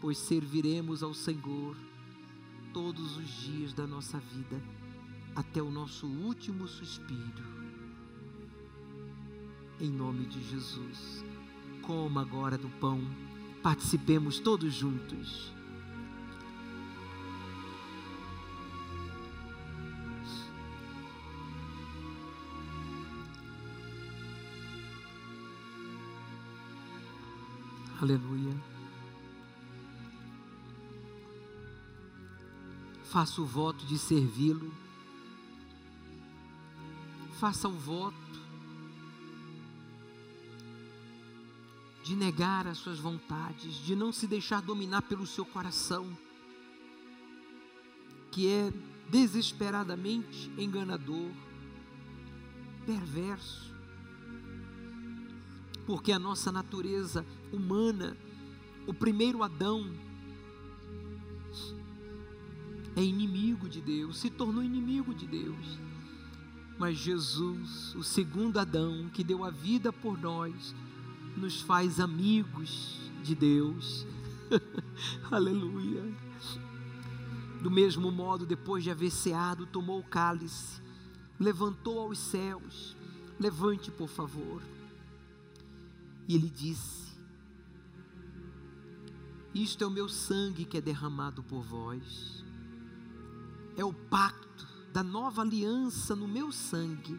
pois 0.00 0.18
serviremos 0.18 1.02
ao 1.02 1.12
Senhor 1.12 1.76
todos 2.72 3.16
os 3.16 3.28
dias 3.28 3.72
da 3.72 3.86
nossa 3.86 4.18
vida, 4.18 4.62
até 5.34 5.62
o 5.62 5.70
nosso 5.70 6.06
último 6.06 6.66
suspiro. 6.68 7.44
Em 9.80 9.90
nome 9.90 10.26
de 10.26 10.42
Jesus, 10.42 11.24
coma 11.82 12.22
agora 12.22 12.58
do 12.58 12.68
pão, 12.80 13.00
participemos 13.62 14.38
todos 14.40 14.74
juntos. 14.74 15.52
Aleluia. 28.00 28.77
Faça 33.10 33.40
o 33.40 33.44
voto 33.44 33.84
de 33.86 33.98
servi-lo. 33.98 34.72
Faça 37.38 37.68
o 37.68 37.72
voto 37.72 38.16
de 42.02 42.16
negar 42.16 42.66
as 42.66 42.78
suas 42.78 42.98
vontades, 42.98 43.74
de 43.84 43.94
não 43.94 44.12
se 44.12 44.26
deixar 44.26 44.62
dominar 44.62 45.02
pelo 45.02 45.26
seu 45.26 45.44
coração, 45.44 46.16
que 48.30 48.48
é 48.48 48.72
desesperadamente 49.10 50.50
enganador, 50.56 51.30
perverso 52.86 53.68
porque 55.88 56.12
a 56.12 56.18
nossa 56.18 56.52
natureza 56.52 57.24
humana, 57.50 58.14
o 58.86 58.92
primeiro 58.92 59.42
Adão, 59.42 59.90
é 62.98 63.04
inimigo 63.04 63.68
de 63.68 63.80
Deus, 63.80 64.18
se 64.18 64.28
tornou 64.28 64.60
inimigo 64.60 65.14
de 65.14 65.24
Deus. 65.24 65.78
Mas 66.76 66.98
Jesus, 66.98 67.94
o 67.94 68.02
segundo 68.02 68.58
Adão, 68.58 69.08
que 69.08 69.22
deu 69.22 69.44
a 69.44 69.50
vida 69.50 69.92
por 69.92 70.18
nós, 70.18 70.74
nos 71.36 71.60
faz 71.60 72.00
amigos 72.00 72.98
de 73.22 73.36
Deus. 73.36 74.04
Aleluia. 75.30 76.02
Do 77.62 77.70
mesmo 77.70 78.10
modo, 78.10 78.44
depois 78.44 78.82
de 78.82 78.90
haver 78.90 79.12
ceado, 79.12 79.64
tomou 79.64 80.00
o 80.00 80.04
cálice, 80.04 80.80
levantou 81.38 82.00
aos 82.00 82.18
céus. 82.18 82.96
Levante, 83.38 83.92
por 83.92 84.08
favor. 84.08 84.60
E 86.26 86.34
ele 86.34 86.50
disse: 86.50 87.12
Isto 89.54 89.84
é 89.84 89.86
o 89.86 89.90
meu 89.90 90.08
sangue 90.08 90.64
que 90.64 90.76
é 90.76 90.80
derramado 90.80 91.44
por 91.44 91.62
vós. 91.62 92.47
É 93.78 93.84
o 93.84 93.94
pacto 93.94 94.68
da 94.92 95.02
nova 95.02 95.40
aliança 95.40 96.14
no 96.14 96.28
meu 96.28 96.52
sangue. 96.52 97.18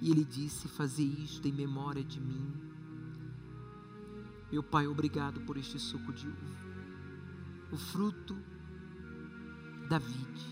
E 0.00 0.10
ele 0.10 0.24
disse: 0.24 0.68
Fazer 0.68 1.04
isto 1.04 1.46
em 1.46 1.52
memória 1.52 2.02
de 2.02 2.18
mim. 2.18 2.54
Meu 4.50 4.62
Pai, 4.62 4.86
obrigado 4.86 5.40
por 5.42 5.58
este 5.58 5.78
suco 5.78 6.12
de 6.14 6.26
uva, 6.26 6.56
o 7.72 7.76
fruto 7.76 8.34
da 9.88 9.98
vide, 9.98 10.46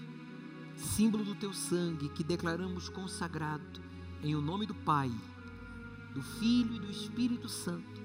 símbolo 0.77 1.25
do 1.25 1.35
teu 1.37 1.55
sangue 1.55 2.11
que 2.11 2.23
declaramos 2.23 2.91
consagrado 2.91 3.81
em 4.23 4.35
o 4.35 4.43
nome 4.43 4.67
do 4.67 4.75
Pai 4.75 5.11
do 6.15 6.23
Filho 6.23 6.77
e 6.77 6.79
do 6.79 6.89
Espírito 6.89 7.49
Santo, 7.49 8.01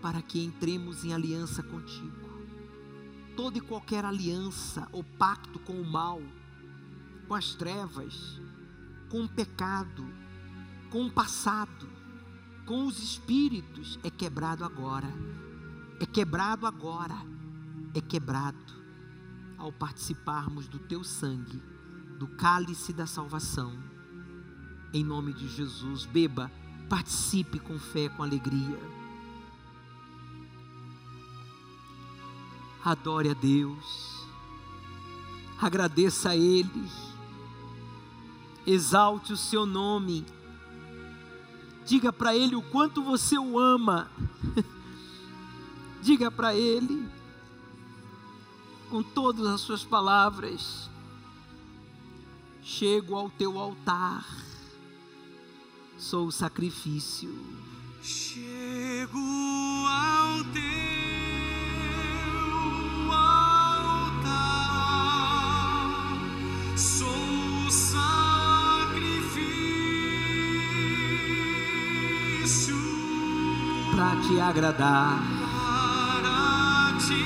para 0.00 0.22
que 0.22 0.42
entremos 0.42 1.04
em 1.04 1.12
aliança 1.12 1.62
contigo. 1.62 2.21
Toda 3.36 3.58
e 3.58 3.60
qualquer 3.60 4.04
aliança 4.04 4.88
ou 4.92 5.02
pacto 5.02 5.58
com 5.60 5.80
o 5.80 5.84
mal, 5.84 6.20
com 7.26 7.34
as 7.34 7.54
trevas, 7.54 8.40
com 9.08 9.24
o 9.24 9.28
pecado, 9.28 10.06
com 10.90 11.06
o 11.06 11.10
passado, 11.10 11.88
com 12.66 12.86
os 12.86 13.02
espíritos, 13.02 13.98
é 14.02 14.10
quebrado 14.10 14.64
agora. 14.64 15.08
É 16.00 16.06
quebrado 16.06 16.66
agora. 16.66 17.16
É 17.94 18.00
quebrado 18.00 18.82
ao 19.58 19.70
participarmos 19.70 20.66
do 20.66 20.78
teu 20.78 21.04
sangue, 21.04 21.62
do 22.18 22.26
cálice 22.26 22.92
da 22.92 23.06
salvação. 23.06 23.72
Em 24.92 25.04
nome 25.04 25.32
de 25.32 25.48
Jesus, 25.48 26.04
beba, 26.04 26.50
participe 26.88 27.58
com 27.58 27.78
fé, 27.78 28.08
com 28.08 28.22
alegria. 28.22 29.01
Adore 32.84 33.30
a 33.30 33.34
Deus, 33.34 34.26
agradeça 35.60 36.30
a 36.30 36.36
Ele, 36.36 36.90
exalte 38.66 39.32
o 39.32 39.36
seu 39.36 39.64
nome, 39.64 40.26
diga 41.86 42.12
para 42.12 42.34
Ele 42.34 42.56
o 42.56 42.62
quanto 42.62 43.00
você 43.00 43.38
o 43.38 43.56
ama, 43.56 44.10
diga 46.02 46.28
para 46.28 46.56
Ele, 46.56 47.08
com 48.90 49.00
todas 49.00 49.46
as 49.46 49.60
suas 49.60 49.84
palavras, 49.84 50.90
chego 52.64 53.14
ao 53.14 53.30
teu 53.30 53.60
altar, 53.60 54.26
sou 55.96 56.26
o 56.26 56.32
sacrifício. 56.32 57.32
Chego 58.02 59.18
ao 59.86 60.42
teu 60.52 60.81
para 74.12 74.20
te 74.20 74.40
agradar. 74.40 75.22
para 75.40 76.92
te 76.98 77.24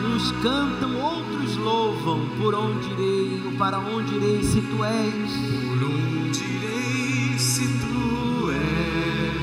Uns 0.07 0.33
cantam, 0.43 0.97
outros 1.03 1.57
louvam. 1.57 2.21
Por 2.39 2.55
onde 2.55 2.91
irei 2.93 3.43
ou 3.45 3.53
para 3.53 3.79
onde 3.79 4.15
irei 4.15 4.43
se 4.43 4.63
tu 4.63 4.83
és? 4.85 5.33
Por 5.69 5.83
onde 5.85 6.43
irei 6.43 7.39
se 7.39 7.67
tu 7.67 8.51
és 8.51 9.35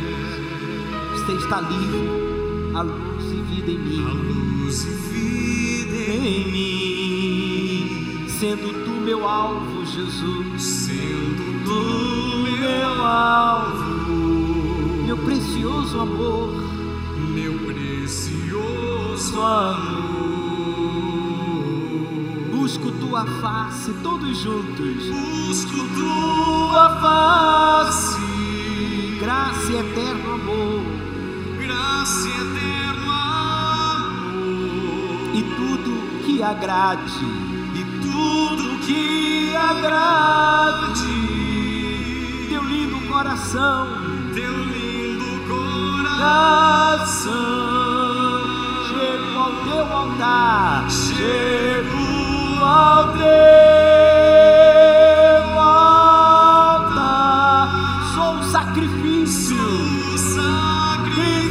Você 1.19 1.33
está 1.33 1.61
livre, 1.61 2.09
a 2.75 2.81
luz 2.81 3.25
e 3.31 3.41
vida 3.41 3.71
em 3.71 3.77
a 3.77 3.79
mim. 3.79 4.63
luz 4.63 4.85
e 4.85 4.89
vida 4.89 5.97
Em 6.11 6.51
mim, 6.51 6.90
sendo 8.41 8.73
tu 8.83 8.89
meu 8.89 9.29
alvo, 9.29 9.85
Jesus. 9.85 10.63
sendo 10.63 11.63
Tu 11.63 12.59
meu 12.59 13.05
alvo, 13.05 14.15
meu 15.05 15.15
precioso 15.15 15.99
amor, 15.99 16.51
meu 17.35 17.53
precioso 17.59 19.39
amor. 19.43 20.71
Busco 22.51 22.91
tua 22.93 23.27
face, 23.27 23.93
todos 24.01 24.35
juntos. 24.39 25.05
busco 25.45 25.87
tua 25.93 26.99
face, 26.99 28.17
graça 29.19 29.71
e 29.71 29.75
eterno 29.75 30.33
amor, 30.33 30.81
graça 31.59 32.27
e 32.27 32.31
eterno 32.31 33.11
amor 33.11 34.41
e 35.35 35.43
tudo 35.43 36.23
que 36.25 36.41
agrade, 36.41 37.50
tudo 38.11 38.77
que 38.85 39.55
agrade 39.55 41.11
teu 42.49 42.63
lindo 42.63 42.99
coração, 43.07 43.87
teu 44.33 44.53
lindo 44.65 45.41
coração. 45.47 47.31
Chego 48.89 49.39
ao 49.39 49.51
teu 49.63 49.85
altar, 49.97 50.89
chego 50.89 52.63
ao 52.63 53.13
teu 53.13 53.29
altar, 55.59 56.91
sou 58.13 58.33
um 58.33 58.43
sacrifício. 58.43 59.57
sacrifício 60.17 61.41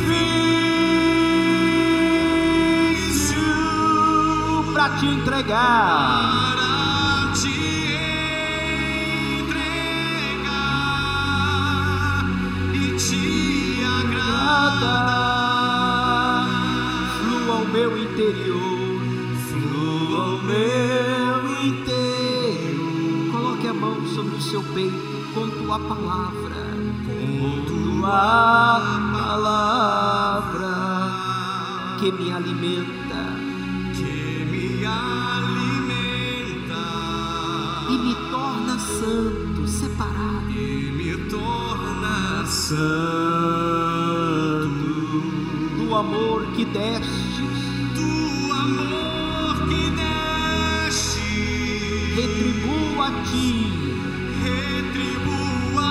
para 4.73 4.91
te 4.99 5.07
entregar. 5.07 6.40
Seu 24.51 24.63
peito 24.75 25.31
com 25.33 25.49
tua 25.49 25.79
palavra, 25.79 26.57
com 27.07 27.65
tua 27.67 28.81
palavra. 29.13 30.75
Que 32.01 32.11
me 32.11 32.33
alimenta. 32.33 33.37
Que 33.95 34.45
me 34.51 34.85
alimenta. 34.85 36.03
E 37.91 37.93
me 37.97 38.15
torna 38.29 38.77
santo, 38.77 39.69
separado. 39.69 40.51
e 40.51 40.91
me 40.97 41.17
torna 41.31 42.45
santo. 42.45 42.81
Do 45.77 45.95
amor 45.95 46.47
que 46.57 46.65
destes, 46.65 47.39
do 47.95 48.53
amor 48.53 49.69
que 49.69 49.91
deste 49.91 51.21
retribuo 52.17 53.01
a 53.01 53.11
ti, 53.31 54.10
retribua 54.43 55.89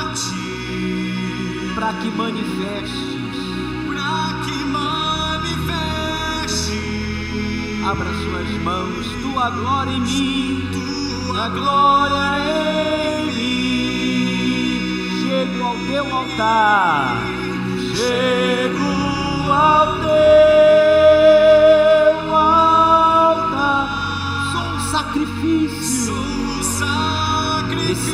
a 0.00 0.12
ti 0.14 1.72
para 1.74 1.92
que 1.94 2.08
manifestes, 2.10 3.14
pra 3.86 4.42
que 4.44 4.56
manifeste 4.64 5.34
abra 7.86 8.10
suas 8.14 8.50
mãos, 8.62 9.06
tua 9.22 9.50
glória 9.50 9.92
em 9.92 10.00
mim, 10.00 10.68
tua 10.72 11.48
glória 11.50 12.38
em 13.20 13.26
mim. 13.36 14.74
Chego 15.22 15.64
ao 15.64 15.76
teu 15.76 16.16
altar, 16.16 17.22
chego 17.94 19.52
ao 19.52 19.86
teu 19.98 20.73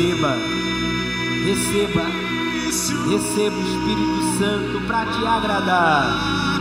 Receba, 0.00 0.32
receba, 1.44 2.04
receba 3.10 3.54
o 3.54 3.60
Espírito 3.60 4.20
Santo 4.38 4.80
para 4.86 5.04
te 5.04 5.26
agradar. 5.26 6.06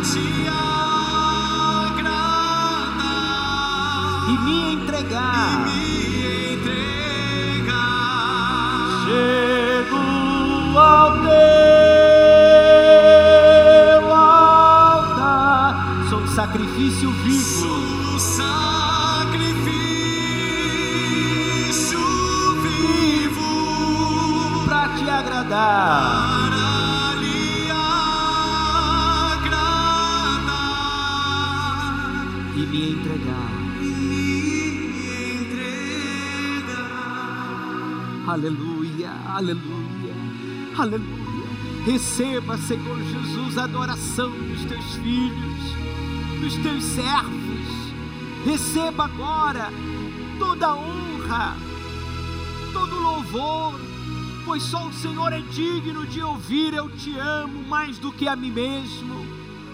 Te 0.04 0.20
agradar 1.96 2.20
e 4.28 4.32
me 4.44 4.74
entregar. 4.74 5.68
me 5.68 6.54
entregar. 6.54 7.80
Chego 9.06 10.04
ao 10.78 11.12
teu 11.22 12.19
agradar 30.50 30.56
E 32.56 32.66
me 32.66 32.92
entregar. 32.92 33.52
me 33.80 35.42
entregar. 35.42 35.90
Aleluia, 38.28 39.12
aleluia, 39.36 40.16
aleluia. 40.78 41.30
Receba, 41.86 42.58
Senhor 42.58 43.02
Jesus, 43.02 43.58
a 43.58 43.64
adoração 43.64 44.30
dos 44.32 44.66
teus 44.66 44.96
filhos, 44.96 45.76
dos 46.42 46.56
teus 46.58 46.84
servos. 46.84 47.40
Receba 48.46 49.06
agora 49.06 49.72
toda 50.38 50.68
a 50.68 50.76
honra, 50.76 51.58
todo 52.74 52.96
o 52.96 53.02
louvor, 53.02 53.80
pois 54.50 54.64
só 54.64 54.88
o 54.88 54.94
Senhor 54.94 55.32
é 55.32 55.42
digno 55.42 56.08
de 56.08 56.24
ouvir. 56.24 56.74
Eu 56.74 56.90
te 56.90 57.16
amo 57.20 57.62
mais 57.68 58.00
do 58.00 58.12
que 58.12 58.28
a 58.28 58.36
mim 58.36 58.50
mesmo. 58.50 59.14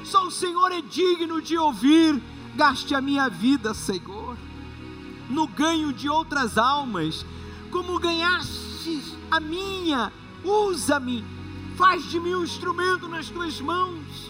Só 0.04 0.28
o 0.28 0.32
Senhor 0.32 0.70
é 0.70 0.82
digno 0.82 1.42
de 1.42 1.58
ouvir. 1.58 2.22
Gaste 2.58 2.94
a 2.94 3.00
minha 3.00 3.30
vida, 3.30 3.74
Senhor, 3.74 4.38
no 5.30 5.48
ganho 5.48 5.94
de 5.94 6.10
outras 6.10 6.58
almas, 6.58 7.26
como 7.72 7.98
ganhaste 8.00 9.02
a 9.32 9.40
minha. 9.40 10.12
Usa-me, 10.44 11.24
faz 11.78 12.04
de 12.12 12.20
mim 12.20 12.36
um 12.36 12.44
instrumento 12.44 13.08
nas 13.08 13.30
tuas 13.30 13.62
mãos, 13.62 14.30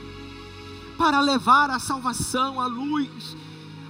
para 0.95 1.21
levar 1.21 1.71
a 1.71 1.79
salvação, 1.79 2.61
a 2.61 2.67
luz, 2.67 3.35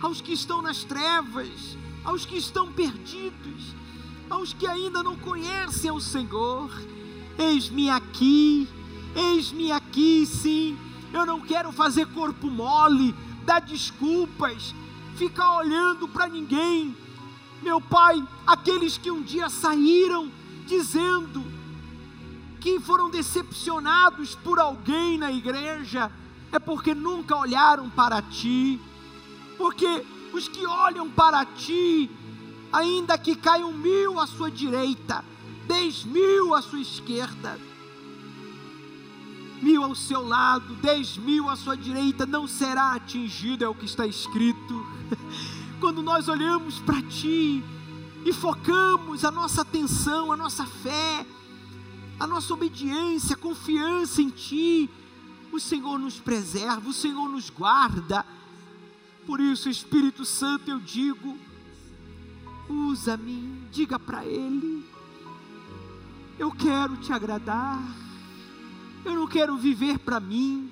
aos 0.01 0.21
que 0.21 0.31
estão 0.31 0.61
nas 0.61 0.85
trevas, 0.85 1.77
aos 2.05 2.25
que 2.25 2.37
estão 2.37 2.71
perdidos, 2.71 3.75
aos 4.29 4.53
que 4.53 4.67
ainda 4.67 5.03
não 5.03 5.15
conhecem 5.15 5.91
o 5.91 5.99
Senhor. 5.99 6.69
Eis-me 7.37 7.89
aqui, 7.89 8.67
eis-me 9.15 9.71
aqui, 9.71 10.25
sim. 10.25 10.77
Eu 11.13 11.25
não 11.25 11.39
quero 11.41 11.71
fazer 11.71 12.05
corpo 12.07 12.47
mole, 12.47 13.15
dar 13.45 13.61
desculpas, 13.61 14.73
ficar 15.15 15.57
olhando 15.57 16.07
para 16.07 16.27
ninguém. 16.27 16.95
Meu 17.61 17.79
Pai, 17.79 18.21
aqueles 18.45 18.97
que 18.97 19.11
um 19.11 19.21
dia 19.21 19.49
saíram 19.49 20.31
dizendo 20.65 21.43
que 22.59 22.79
foram 22.79 23.09
decepcionados 23.09 24.35
por 24.35 24.59
alguém 24.59 25.17
na 25.17 25.31
igreja, 25.31 26.11
é 26.51 26.59
porque 26.59 26.95
nunca 26.95 27.35
olharam 27.35 27.89
para 27.89 28.21
ti. 28.21 28.79
Porque 29.57 30.03
os 30.33 30.47
que 30.47 30.65
olham 30.65 31.09
para 31.09 31.45
ti, 31.45 32.09
ainda 32.71 33.17
que 33.17 33.35
caiam 33.35 33.71
mil 33.71 34.19
à 34.19 34.27
sua 34.27 34.49
direita, 34.51 35.23
dez 35.67 36.03
mil 36.03 36.53
à 36.53 36.61
sua 36.61 36.79
esquerda, 36.79 37.59
mil 39.61 39.83
ao 39.83 39.95
seu 39.95 40.25
lado, 40.25 40.75
dez 40.75 41.17
mil 41.17 41.49
à 41.49 41.55
sua 41.55 41.75
direita, 41.75 42.25
não 42.25 42.47
será 42.47 42.93
atingido, 42.93 43.63
é 43.63 43.67
o 43.67 43.75
que 43.75 43.85
está 43.85 44.05
escrito. 44.05 44.85
Quando 45.79 46.01
nós 46.01 46.27
olhamos 46.27 46.79
para 46.79 47.01
Ti 47.01 47.63
e 48.25 48.33
focamos 48.33 49.25
a 49.25 49.31
nossa 49.31 49.61
atenção, 49.61 50.31
a 50.31 50.37
nossa 50.37 50.65
fé, 50.65 51.25
a 52.19 52.25
nossa 52.25 52.53
obediência, 52.53 53.35
a 53.35 53.39
confiança 53.39 54.21
em 54.21 54.29
Ti, 54.29 54.89
o 55.51 55.59
Senhor 55.59 55.97
nos 55.97 56.19
preserva, 56.19 56.89
o 56.89 56.93
Senhor 56.93 57.27
nos 57.29 57.49
guarda. 57.49 58.25
Por 59.25 59.39
isso, 59.39 59.69
Espírito 59.69 60.25
Santo, 60.25 60.69
eu 60.69 60.79
digo, 60.79 61.37
usa-me, 62.69 63.67
diga 63.71 63.99
para 63.99 64.25
Ele, 64.25 64.85
eu 66.37 66.51
quero 66.51 66.97
te 66.97 67.11
agradar. 67.13 67.81
Eu 69.03 69.13
não 69.13 69.27
quero 69.27 69.55
viver 69.55 69.99
para 69.99 70.19
mim 70.19 70.71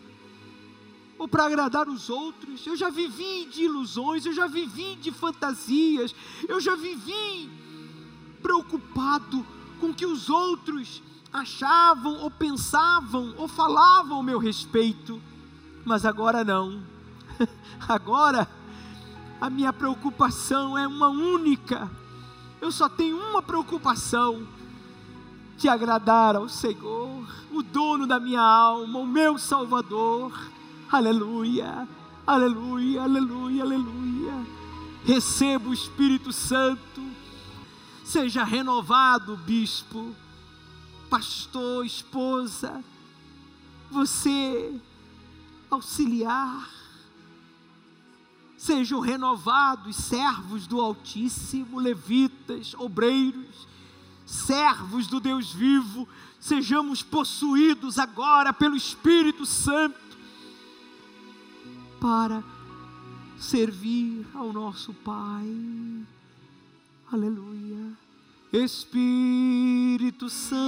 ou 1.18 1.28
para 1.28 1.46
agradar 1.46 1.88
os 1.88 2.10
outros. 2.10 2.66
Eu 2.66 2.76
já 2.76 2.90
vivi 2.90 3.46
de 3.46 3.64
ilusões, 3.64 4.26
eu 4.26 4.34
já 4.34 4.48
vivi 4.48 4.96
de 4.96 5.12
fantasias, 5.12 6.14
eu 6.48 6.60
já 6.60 6.76
vivi 6.76 7.50
preocupado 8.42 9.46
com 9.80 9.92
o 9.92 9.94
que 9.94 10.06
os 10.06 10.30
outros 10.30 11.02
achavam 11.32 12.20
ou 12.20 12.30
pensavam 12.32 13.34
ou 13.38 13.48
falavam 13.48 14.18
ao 14.18 14.24
meu 14.24 14.40
respeito. 14.40 15.22
Mas 15.86 16.06
agora 16.06 16.44
não. 16.44 16.84
Agora 17.88 18.48
a 19.44 19.50
minha 19.50 19.74
preocupação 19.74 20.78
é 20.78 20.88
uma 20.88 21.10
única. 21.10 21.92
Eu 22.62 22.72
só 22.72 22.88
tenho 22.88 23.18
uma 23.18 23.42
preocupação 23.42 24.48
te 25.58 25.68
agradar 25.68 26.38
ao 26.38 26.48
Senhor, 26.48 27.28
o 27.52 27.62
dono 27.62 28.08
da 28.08 28.22
minha 28.22 28.40
alma, 28.40 29.00
o 29.00 29.06
meu 29.06 29.38
Salvador. 29.38 30.32
Aleluia, 30.90 31.86
aleluia, 32.26 33.04
aleluia, 33.04 33.64
aleluia. 33.64 34.34
Receba 35.04 35.68
o 35.68 35.74
Espírito 35.74 36.32
Santo, 36.32 37.02
seja 38.06 38.46
renovado, 38.46 39.36
bispo, 39.36 40.16
pastor, 41.10 41.86
esposa, 41.86 42.82
você, 43.92 44.74
auxiliar, 45.70 46.83
sejam 48.64 49.02
renovados, 49.02 49.98
servos 49.98 50.66
do 50.68 50.80
Altíssimo, 50.80 51.82
levitas, 51.82 52.74
obreiros, 52.76 53.68
servos 54.26 55.06
do 55.08 55.20
Deus 55.20 55.52
vivo, 55.52 56.08
sejamos 56.40 57.04
possuídos 57.04 58.00
agora 58.00 58.54
pelo 58.54 58.78
Espírito 58.78 59.46
Santo 59.46 60.00
para 62.00 62.42
servir 63.38 64.26
ao 64.34 64.54
nosso 64.54 64.94
Pai. 64.94 66.06
Aleluia. 67.12 67.92
Espírito 68.54 70.30
Santo, 70.30 70.64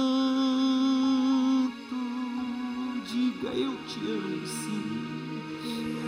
diga 3.10 3.48
eu 3.48 3.74
te 3.86 4.00
amo, 4.00 4.46
sim. 4.46 5.06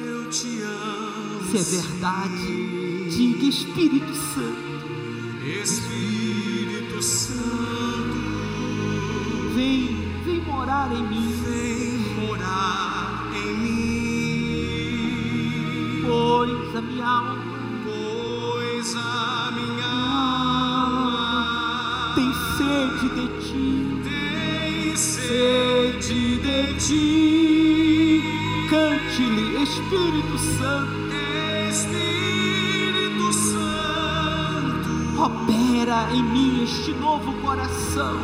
Eu 0.05 0.29
te 0.29 0.61
amo. 0.61 0.78
Se 1.51 1.57
é 1.57 1.63
verdade, 1.63 3.09
diga 3.09 3.47
Espírito 3.47 4.15
Santo. 4.15 4.69
Espírito 5.63 7.03
Santo, 7.03 7.39
Vem, 9.55 9.87
vem 10.27 10.43
morar 10.45 10.93
em 10.93 11.03
mim, 11.09 11.33
vem 11.43 12.27
morar 12.27 13.33
em 13.35 13.57
mim, 13.63 15.03
pois 16.07 16.77
a 16.77 16.83
minha 16.83 17.07
alma 17.07 17.59
pois 17.83 18.95
a 18.95 19.51
minha 19.57 19.89
alma 20.91 22.13
tem 22.15 22.31
sede 22.59 23.09
de 23.15 23.27
ti, 23.41 24.03
tem 24.05 24.95
sede 24.95 26.37
de 26.37 26.75
ti. 26.75 28.23
Cante-lhe, 28.69 29.63
Espírito 29.63 30.37
Santo, 30.59 31.08
em 36.13 36.23
mim 36.23 36.65
este 36.65 36.93
novo 36.93 37.33
coração. 37.41 38.17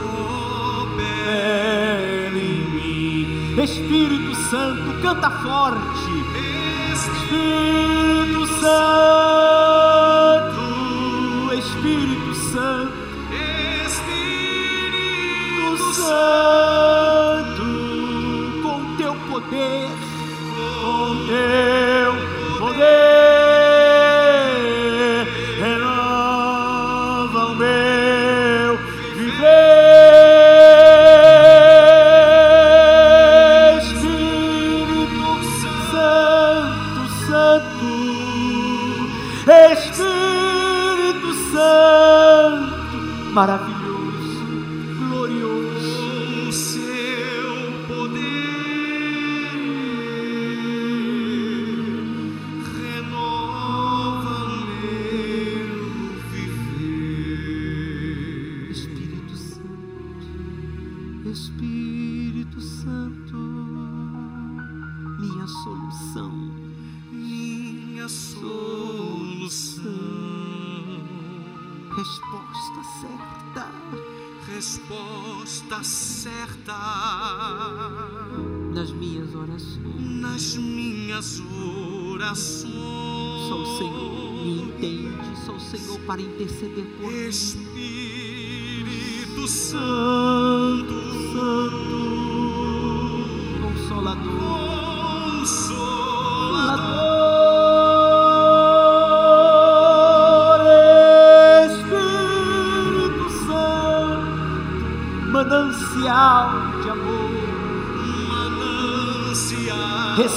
opera 0.82 2.38
em 2.38 2.60
mim. 2.70 3.62
Espírito 3.62 4.34
Santo, 4.50 5.00
canta 5.00 5.30
forte. 5.30 6.10
Espírito 6.92 8.46
Santo, 8.60 9.63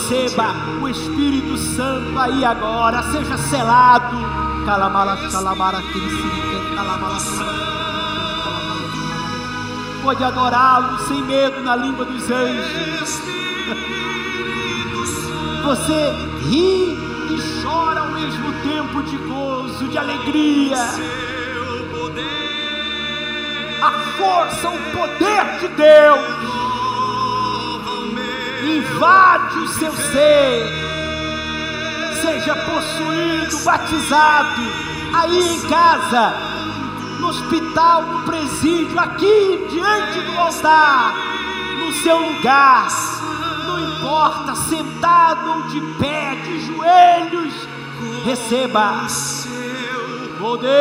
Receba 0.09 0.55
o 0.81 0.87
Espírito 0.87 1.57
Santo 1.57 2.17
aí 2.17 2.45
agora, 2.45 3.03
seja 3.11 3.37
selado. 3.37 4.15
Calamara, 4.65 5.17
calamara, 5.29 5.83
calamara, 6.73 7.17
Pode 10.01 10.23
adorá-lo 10.23 10.97
sem 11.09 11.21
medo 11.23 11.61
na 11.61 11.75
língua 11.75 12.05
dos 12.05 12.31
anjos. 12.31 13.19
Você 15.65 16.13
ri 16.47 16.93
e 16.93 17.61
chora 17.61 17.99
ao 17.99 18.11
mesmo 18.11 18.53
tempo 18.63 19.03
de 19.03 19.17
gozo, 19.17 19.89
de 19.89 19.97
alegria. 19.97 20.77
A 23.81 23.91
força, 24.17 24.69
o 24.69 24.79
poder 24.93 25.59
de 25.59 25.67
Deus 25.67 26.56
invade 28.67 29.59
o 29.59 29.67
seu 29.67 29.95
ser, 29.95 30.67
seja 32.21 32.55
possuído, 32.55 33.63
batizado, 33.63 34.61
aí 35.13 35.55
em 35.55 35.61
casa, 35.69 36.33
no 37.19 37.27
hospital, 37.29 38.01
no 38.03 38.23
presídio, 38.23 38.99
aqui 38.99 39.67
diante 39.71 40.19
do 40.21 40.39
altar, 40.39 41.13
no 41.79 41.91
seu 41.93 42.17
lugar, 42.17 42.87
não 43.65 43.79
importa, 43.79 44.55
sentado 44.55 45.49
ou 45.49 45.61
de 45.67 45.81
pé, 45.97 46.35
de 46.35 46.59
joelhos, 46.65 47.53
receba 48.25 49.07
poder, 50.39 50.77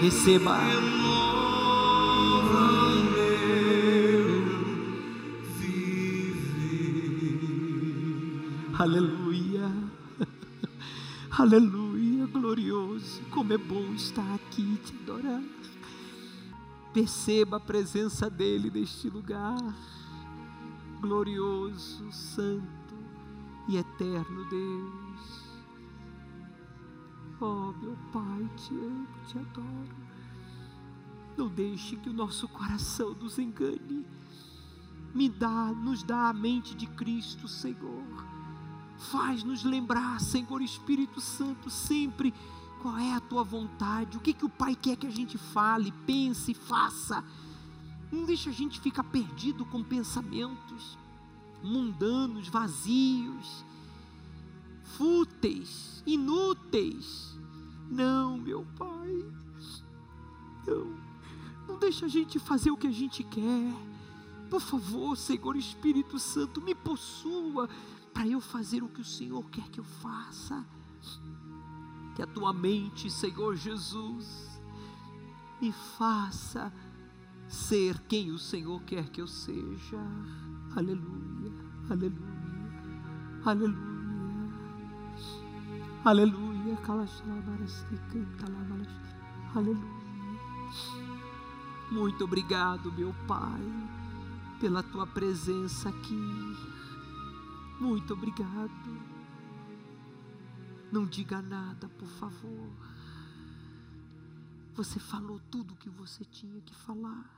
receba. 0.00 0.56
Aleluia. 8.86 9.68
Aleluia, 11.36 12.24
glorioso. 12.26 13.20
Como 13.32 13.52
é 13.52 13.58
bom 13.58 13.92
estar 13.94 14.34
aqui 14.36 14.62
e 14.62 14.76
te 14.76 14.94
adorar. 15.02 15.42
Perceba 16.94 17.56
a 17.56 17.60
presença 17.60 18.30
dele 18.30 18.70
neste 18.70 19.10
lugar. 19.10 19.58
Glorioso, 21.00 22.12
santo 22.12 22.94
e 23.68 23.76
eterno 23.76 24.44
Deus. 24.44 25.42
Oh, 27.40 27.72
meu 27.82 27.98
Pai, 28.12 28.48
te 28.56 28.72
amo, 28.72 29.08
te 29.26 29.36
adoro. 29.36 29.96
Não 31.36 31.48
deixe 31.48 31.96
que 31.96 32.08
o 32.08 32.14
nosso 32.14 32.46
coração 32.46 33.14
nos 33.14 33.36
engane. 33.36 34.06
Me 35.12 35.28
dá, 35.28 35.72
nos 35.72 36.04
dá 36.04 36.28
a 36.28 36.32
mente 36.32 36.76
de 36.76 36.86
Cristo, 36.86 37.48
Senhor 37.48 38.35
Faz-nos 38.98 39.62
lembrar, 39.62 40.20
Senhor 40.20 40.62
Espírito 40.62 41.20
Santo, 41.20 41.70
sempre 41.70 42.32
qual 42.80 42.96
é 42.98 43.12
a 43.14 43.20
tua 43.20 43.42
vontade, 43.42 44.16
o 44.16 44.20
que, 44.20 44.32
que 44.32 44.44
o 44.44 44.48
Pai 44.48 44.74
quer 44.74 44.96
que 44.96 45.06
a 45.06 45.10
gente 45.10 45.36
fale, 45.36 45.92
pense, 46.06 46.54
faça. 46.54 47.24
Não 48.10 48.24
deixa 48.24 48.50
a 48.50 48.52
gente 48.52 48.80
ficar 48.80 49.04
perdido 49.04 49.64
com 49.66 49.82
pensamentos 49.82 50.96
mundanos, 51.62 52.48
vazios, 52.48 53.64
fúteis, 54.96 56.02
inúteis. 56.06 57.36
Não, 57.90 58.38
meu 58.38 58.66
Pai, 58.76 59.24
não, 60.66 60.96
não 61.68 61.78
deixa 61.78 62.06
a 62.06 62.08
gente 62.08 62.38
fazer 62.38 62.70
o 62.70 62.76
que 62.76 62.86
a 62.86 62.92
gente 62.92 63.22
quer. 63.22 63.95
Por 64.50 64.60
favor, 64.60 65.16
Senhor 65.16 65.56
Espírito 65.56 66.18
Santo, 66.18 66.60
me 66.60 66.74
possua 66.74 67.68
para 68.12 68.26
eu 68.26 68.40
fazer 68.40 68.82
o 68.82 68.88
que 68.88 69.00
o 69.00 69.04
Senhor 69.04 69.44
quer 69.50 69.68
que 69.68 69.80
eu 69.80 69.84
faça. 69.84 70.64
Que 72.14 72.22
a 72.22 72.26
tua 72.26 72.52
mente, 72.52 73.10
Senhor 73.10 73.56
Jesus, 73.56 74.60
me 75.60 75.72
faça 75.72 76.72
ser 77.48 77.98
quem 78.08 78.30
o 78.30 78.38
Senhor 78.38 78.80
quer 78.82 79.08
que 79.10 79.20
eu 79.20 79.26
seja. 79.26 79.98
Aleluia, 80.74 81.52
aleluia, 81.90 82.22
aleluia, 83.44 83.96
aleluia. 86.04 86.56
Aleluia. 89.54 89.96
Muito 91.90 92.24
obrigado, 92.24 92.92
meu 92.92 93.14
Pai, 93.26 93.62
pela 94.60 94.82
tua 94.82 95.06
presença 95.06 95.88
aqui. 95.88 96.14
Muito 97.80 98.14
obrigado. 98.14 99.16
Não 100.90 101.06
diga 101.06 101.42
nada, 101.42 101.88
por 101.88 102.08
favor. 102.08 102.70
Você 104.74 104.98
falou 104.98 105.40
tudo 105.50 105.74
o 105.74 105.76
que 105.76 105.90
você 105.90 106.24
tinha 106.24 106.60
que 106.60 106.74
falar. 106.74 107.30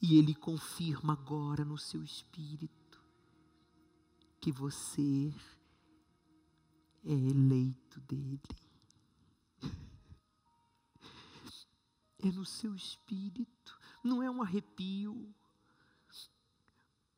E 0.00 0.18
Ele 0.18 0.34
confirma 0.34 1.12
agora 1.12 1.64
no 1.64 1.78
seu 1.78 2.02
espírito 2.02 3.00
que 4.40 4.50
você 4.50 5.32
é 7.04 7.12
eleito 7.12 8.00
dele. 8.00 8.40
É 12.22 12.30
no 12.30 12.44
seu 12.44 12.74
espírito, 12.74 13.78
não 14.02 14.22
é 14.22 14.30
um 14.30 14.42
arrepio 14.42 15.34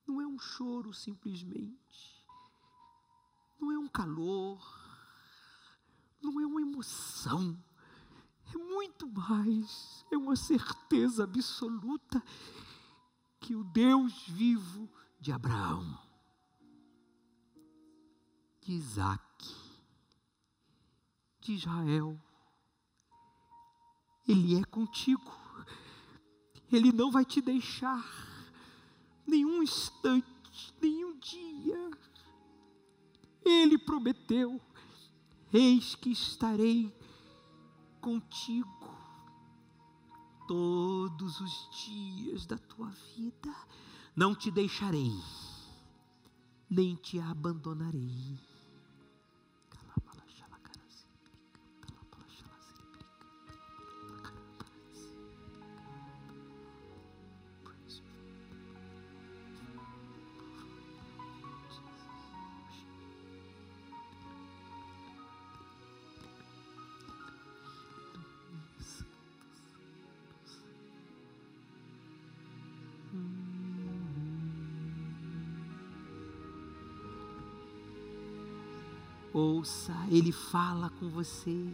não 0.07 0.21
é 0.21 0.27
um 0.27 0.39
choro 0.39 0.93
simplesmente, 0.93 2.27
não 3.59 3.73
é 3.73 3.79
um 3.79 3.89
calor, 3.89 4.63
não 6.21 6.41
é 6.41 6.47
uma 6.47 6.61
emoção, 6.61 7.59
é 8.53 8.57
muito 8.57 9.09
mais, 9.09 10.05
é 10.11 10.17
uma 10.17 10.37
certeza 10.37 11.25
absoluta 11.25 12.23
que 13.41 13.55
o 13.55 13.65
Deus 13.65 14.27
vivo 14.29 14.91
de 15.19 15.33
Abraão, 15.33 15.99
de 18.61 18.73
Isaac, 18.73 19.23
de 21.41 21.53
Israel, 21.53 22.19
Ele 24.27 24.57
é 24.59 24.65
contigo, 24.65 25.33
Ele 26.73 26.93
não 26.93 27.11
vai 27.11 27.25
te 27.25 27.41
deixar 27.41 28.03
nenhum 29.27 29.63
instante, 29.63 30.27
nenhum 30.81 31.19
dia. 31.19 31.91
Ele 33.45 33.77
prometeu: 33.77 34.61
Eis 35.53 35.95
que 35.95 36.11
estarei 36.11 36.91
contigo 38.01 38.95
todos 40.49 41.41
os 41.41 41.69
dias 41.85 42.47
da 42.47 42.57
tua 42.57 42.89
vida, 43.17 43.55
não 44.17 44.35
te 44.35 44.51
deixarei, 44.51 45.13
nem 46.69 46.97
te 46.97 47.19
abandonarei. 47.19 48.39
Ouça, 79.35 79.93
Ele 80.09 80.31
fala 80.31 80.91
com 81.01 81.09
você. 81.09 81.67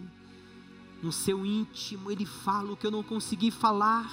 No 1.02 1.12
seu 1.12 1.44
íntimo, 1.44 2.10
Ele 2.10 2.24
fala 2.24 2.72
o 2.72 2.76
que 2.76 2.86
eu 2.86 2.90
não 2.90 3.02
consegui 3.02 3.50
falar, 3.50 4.10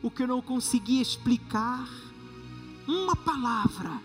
o 0.00 0.08
que 0.08 0.22
eu 0.22 0.28
não 0.28 0.40
consegui 0.40 1.00
explicar. 1.00 1.88
Uma 2.86 3.16
palavra, 3.16 4.00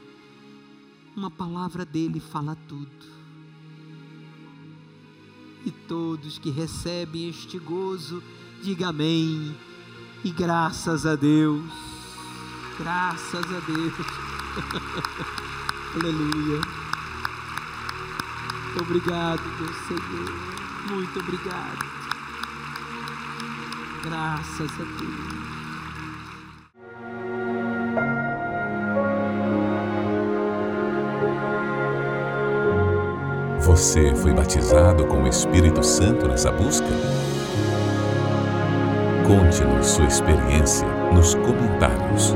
uma 1.15 1.29
palavra 1.29 1.85
dele 1.85 2.19
fala 2.19 2.57
tudo. 2.67 3.05
E 5.63 5.71
todos 5.71 6.39
que 6.39 6.49
recebem 6.49 7.29
este 7.29 7.59
gozo, 7.59 8.23
diga 8.63 8.87
amém. 8.87 9.55
E 10.23 10.31
graças 10.31 11.05
a 11.05 11.15
Deus. 11.15 11.63
Graças 12.79 13.45
a 13.45 13.59
Deus. 13.59 13.93
Aleluia. 15.93 16.86
Muito 18.77 18.91
obrigado, 18.91 19.41
meu 19.59 19.73
Senhor. 19.73 20.31
Muito 20.91 21.19
obrigado. 21.19 21.83
Graças 24.03 24.71
a 24.71 24.83
Deus. 24.83 25.37
Você 33.65 34.15
foi 34.15 34.33
batizado 34.33 35.07
com 35.07 35.23
o 35.23 35.27
Espírito 35.27 35.83
Santo 35.83 36.27
nessa 36.27 36.51
busca? 36.51 36.85
Conte-nos 39.25 39.87
sua 39.87 40.05
experiência 40.05 40.87
nos 41.11 41.33
comentários. 41.33 42.35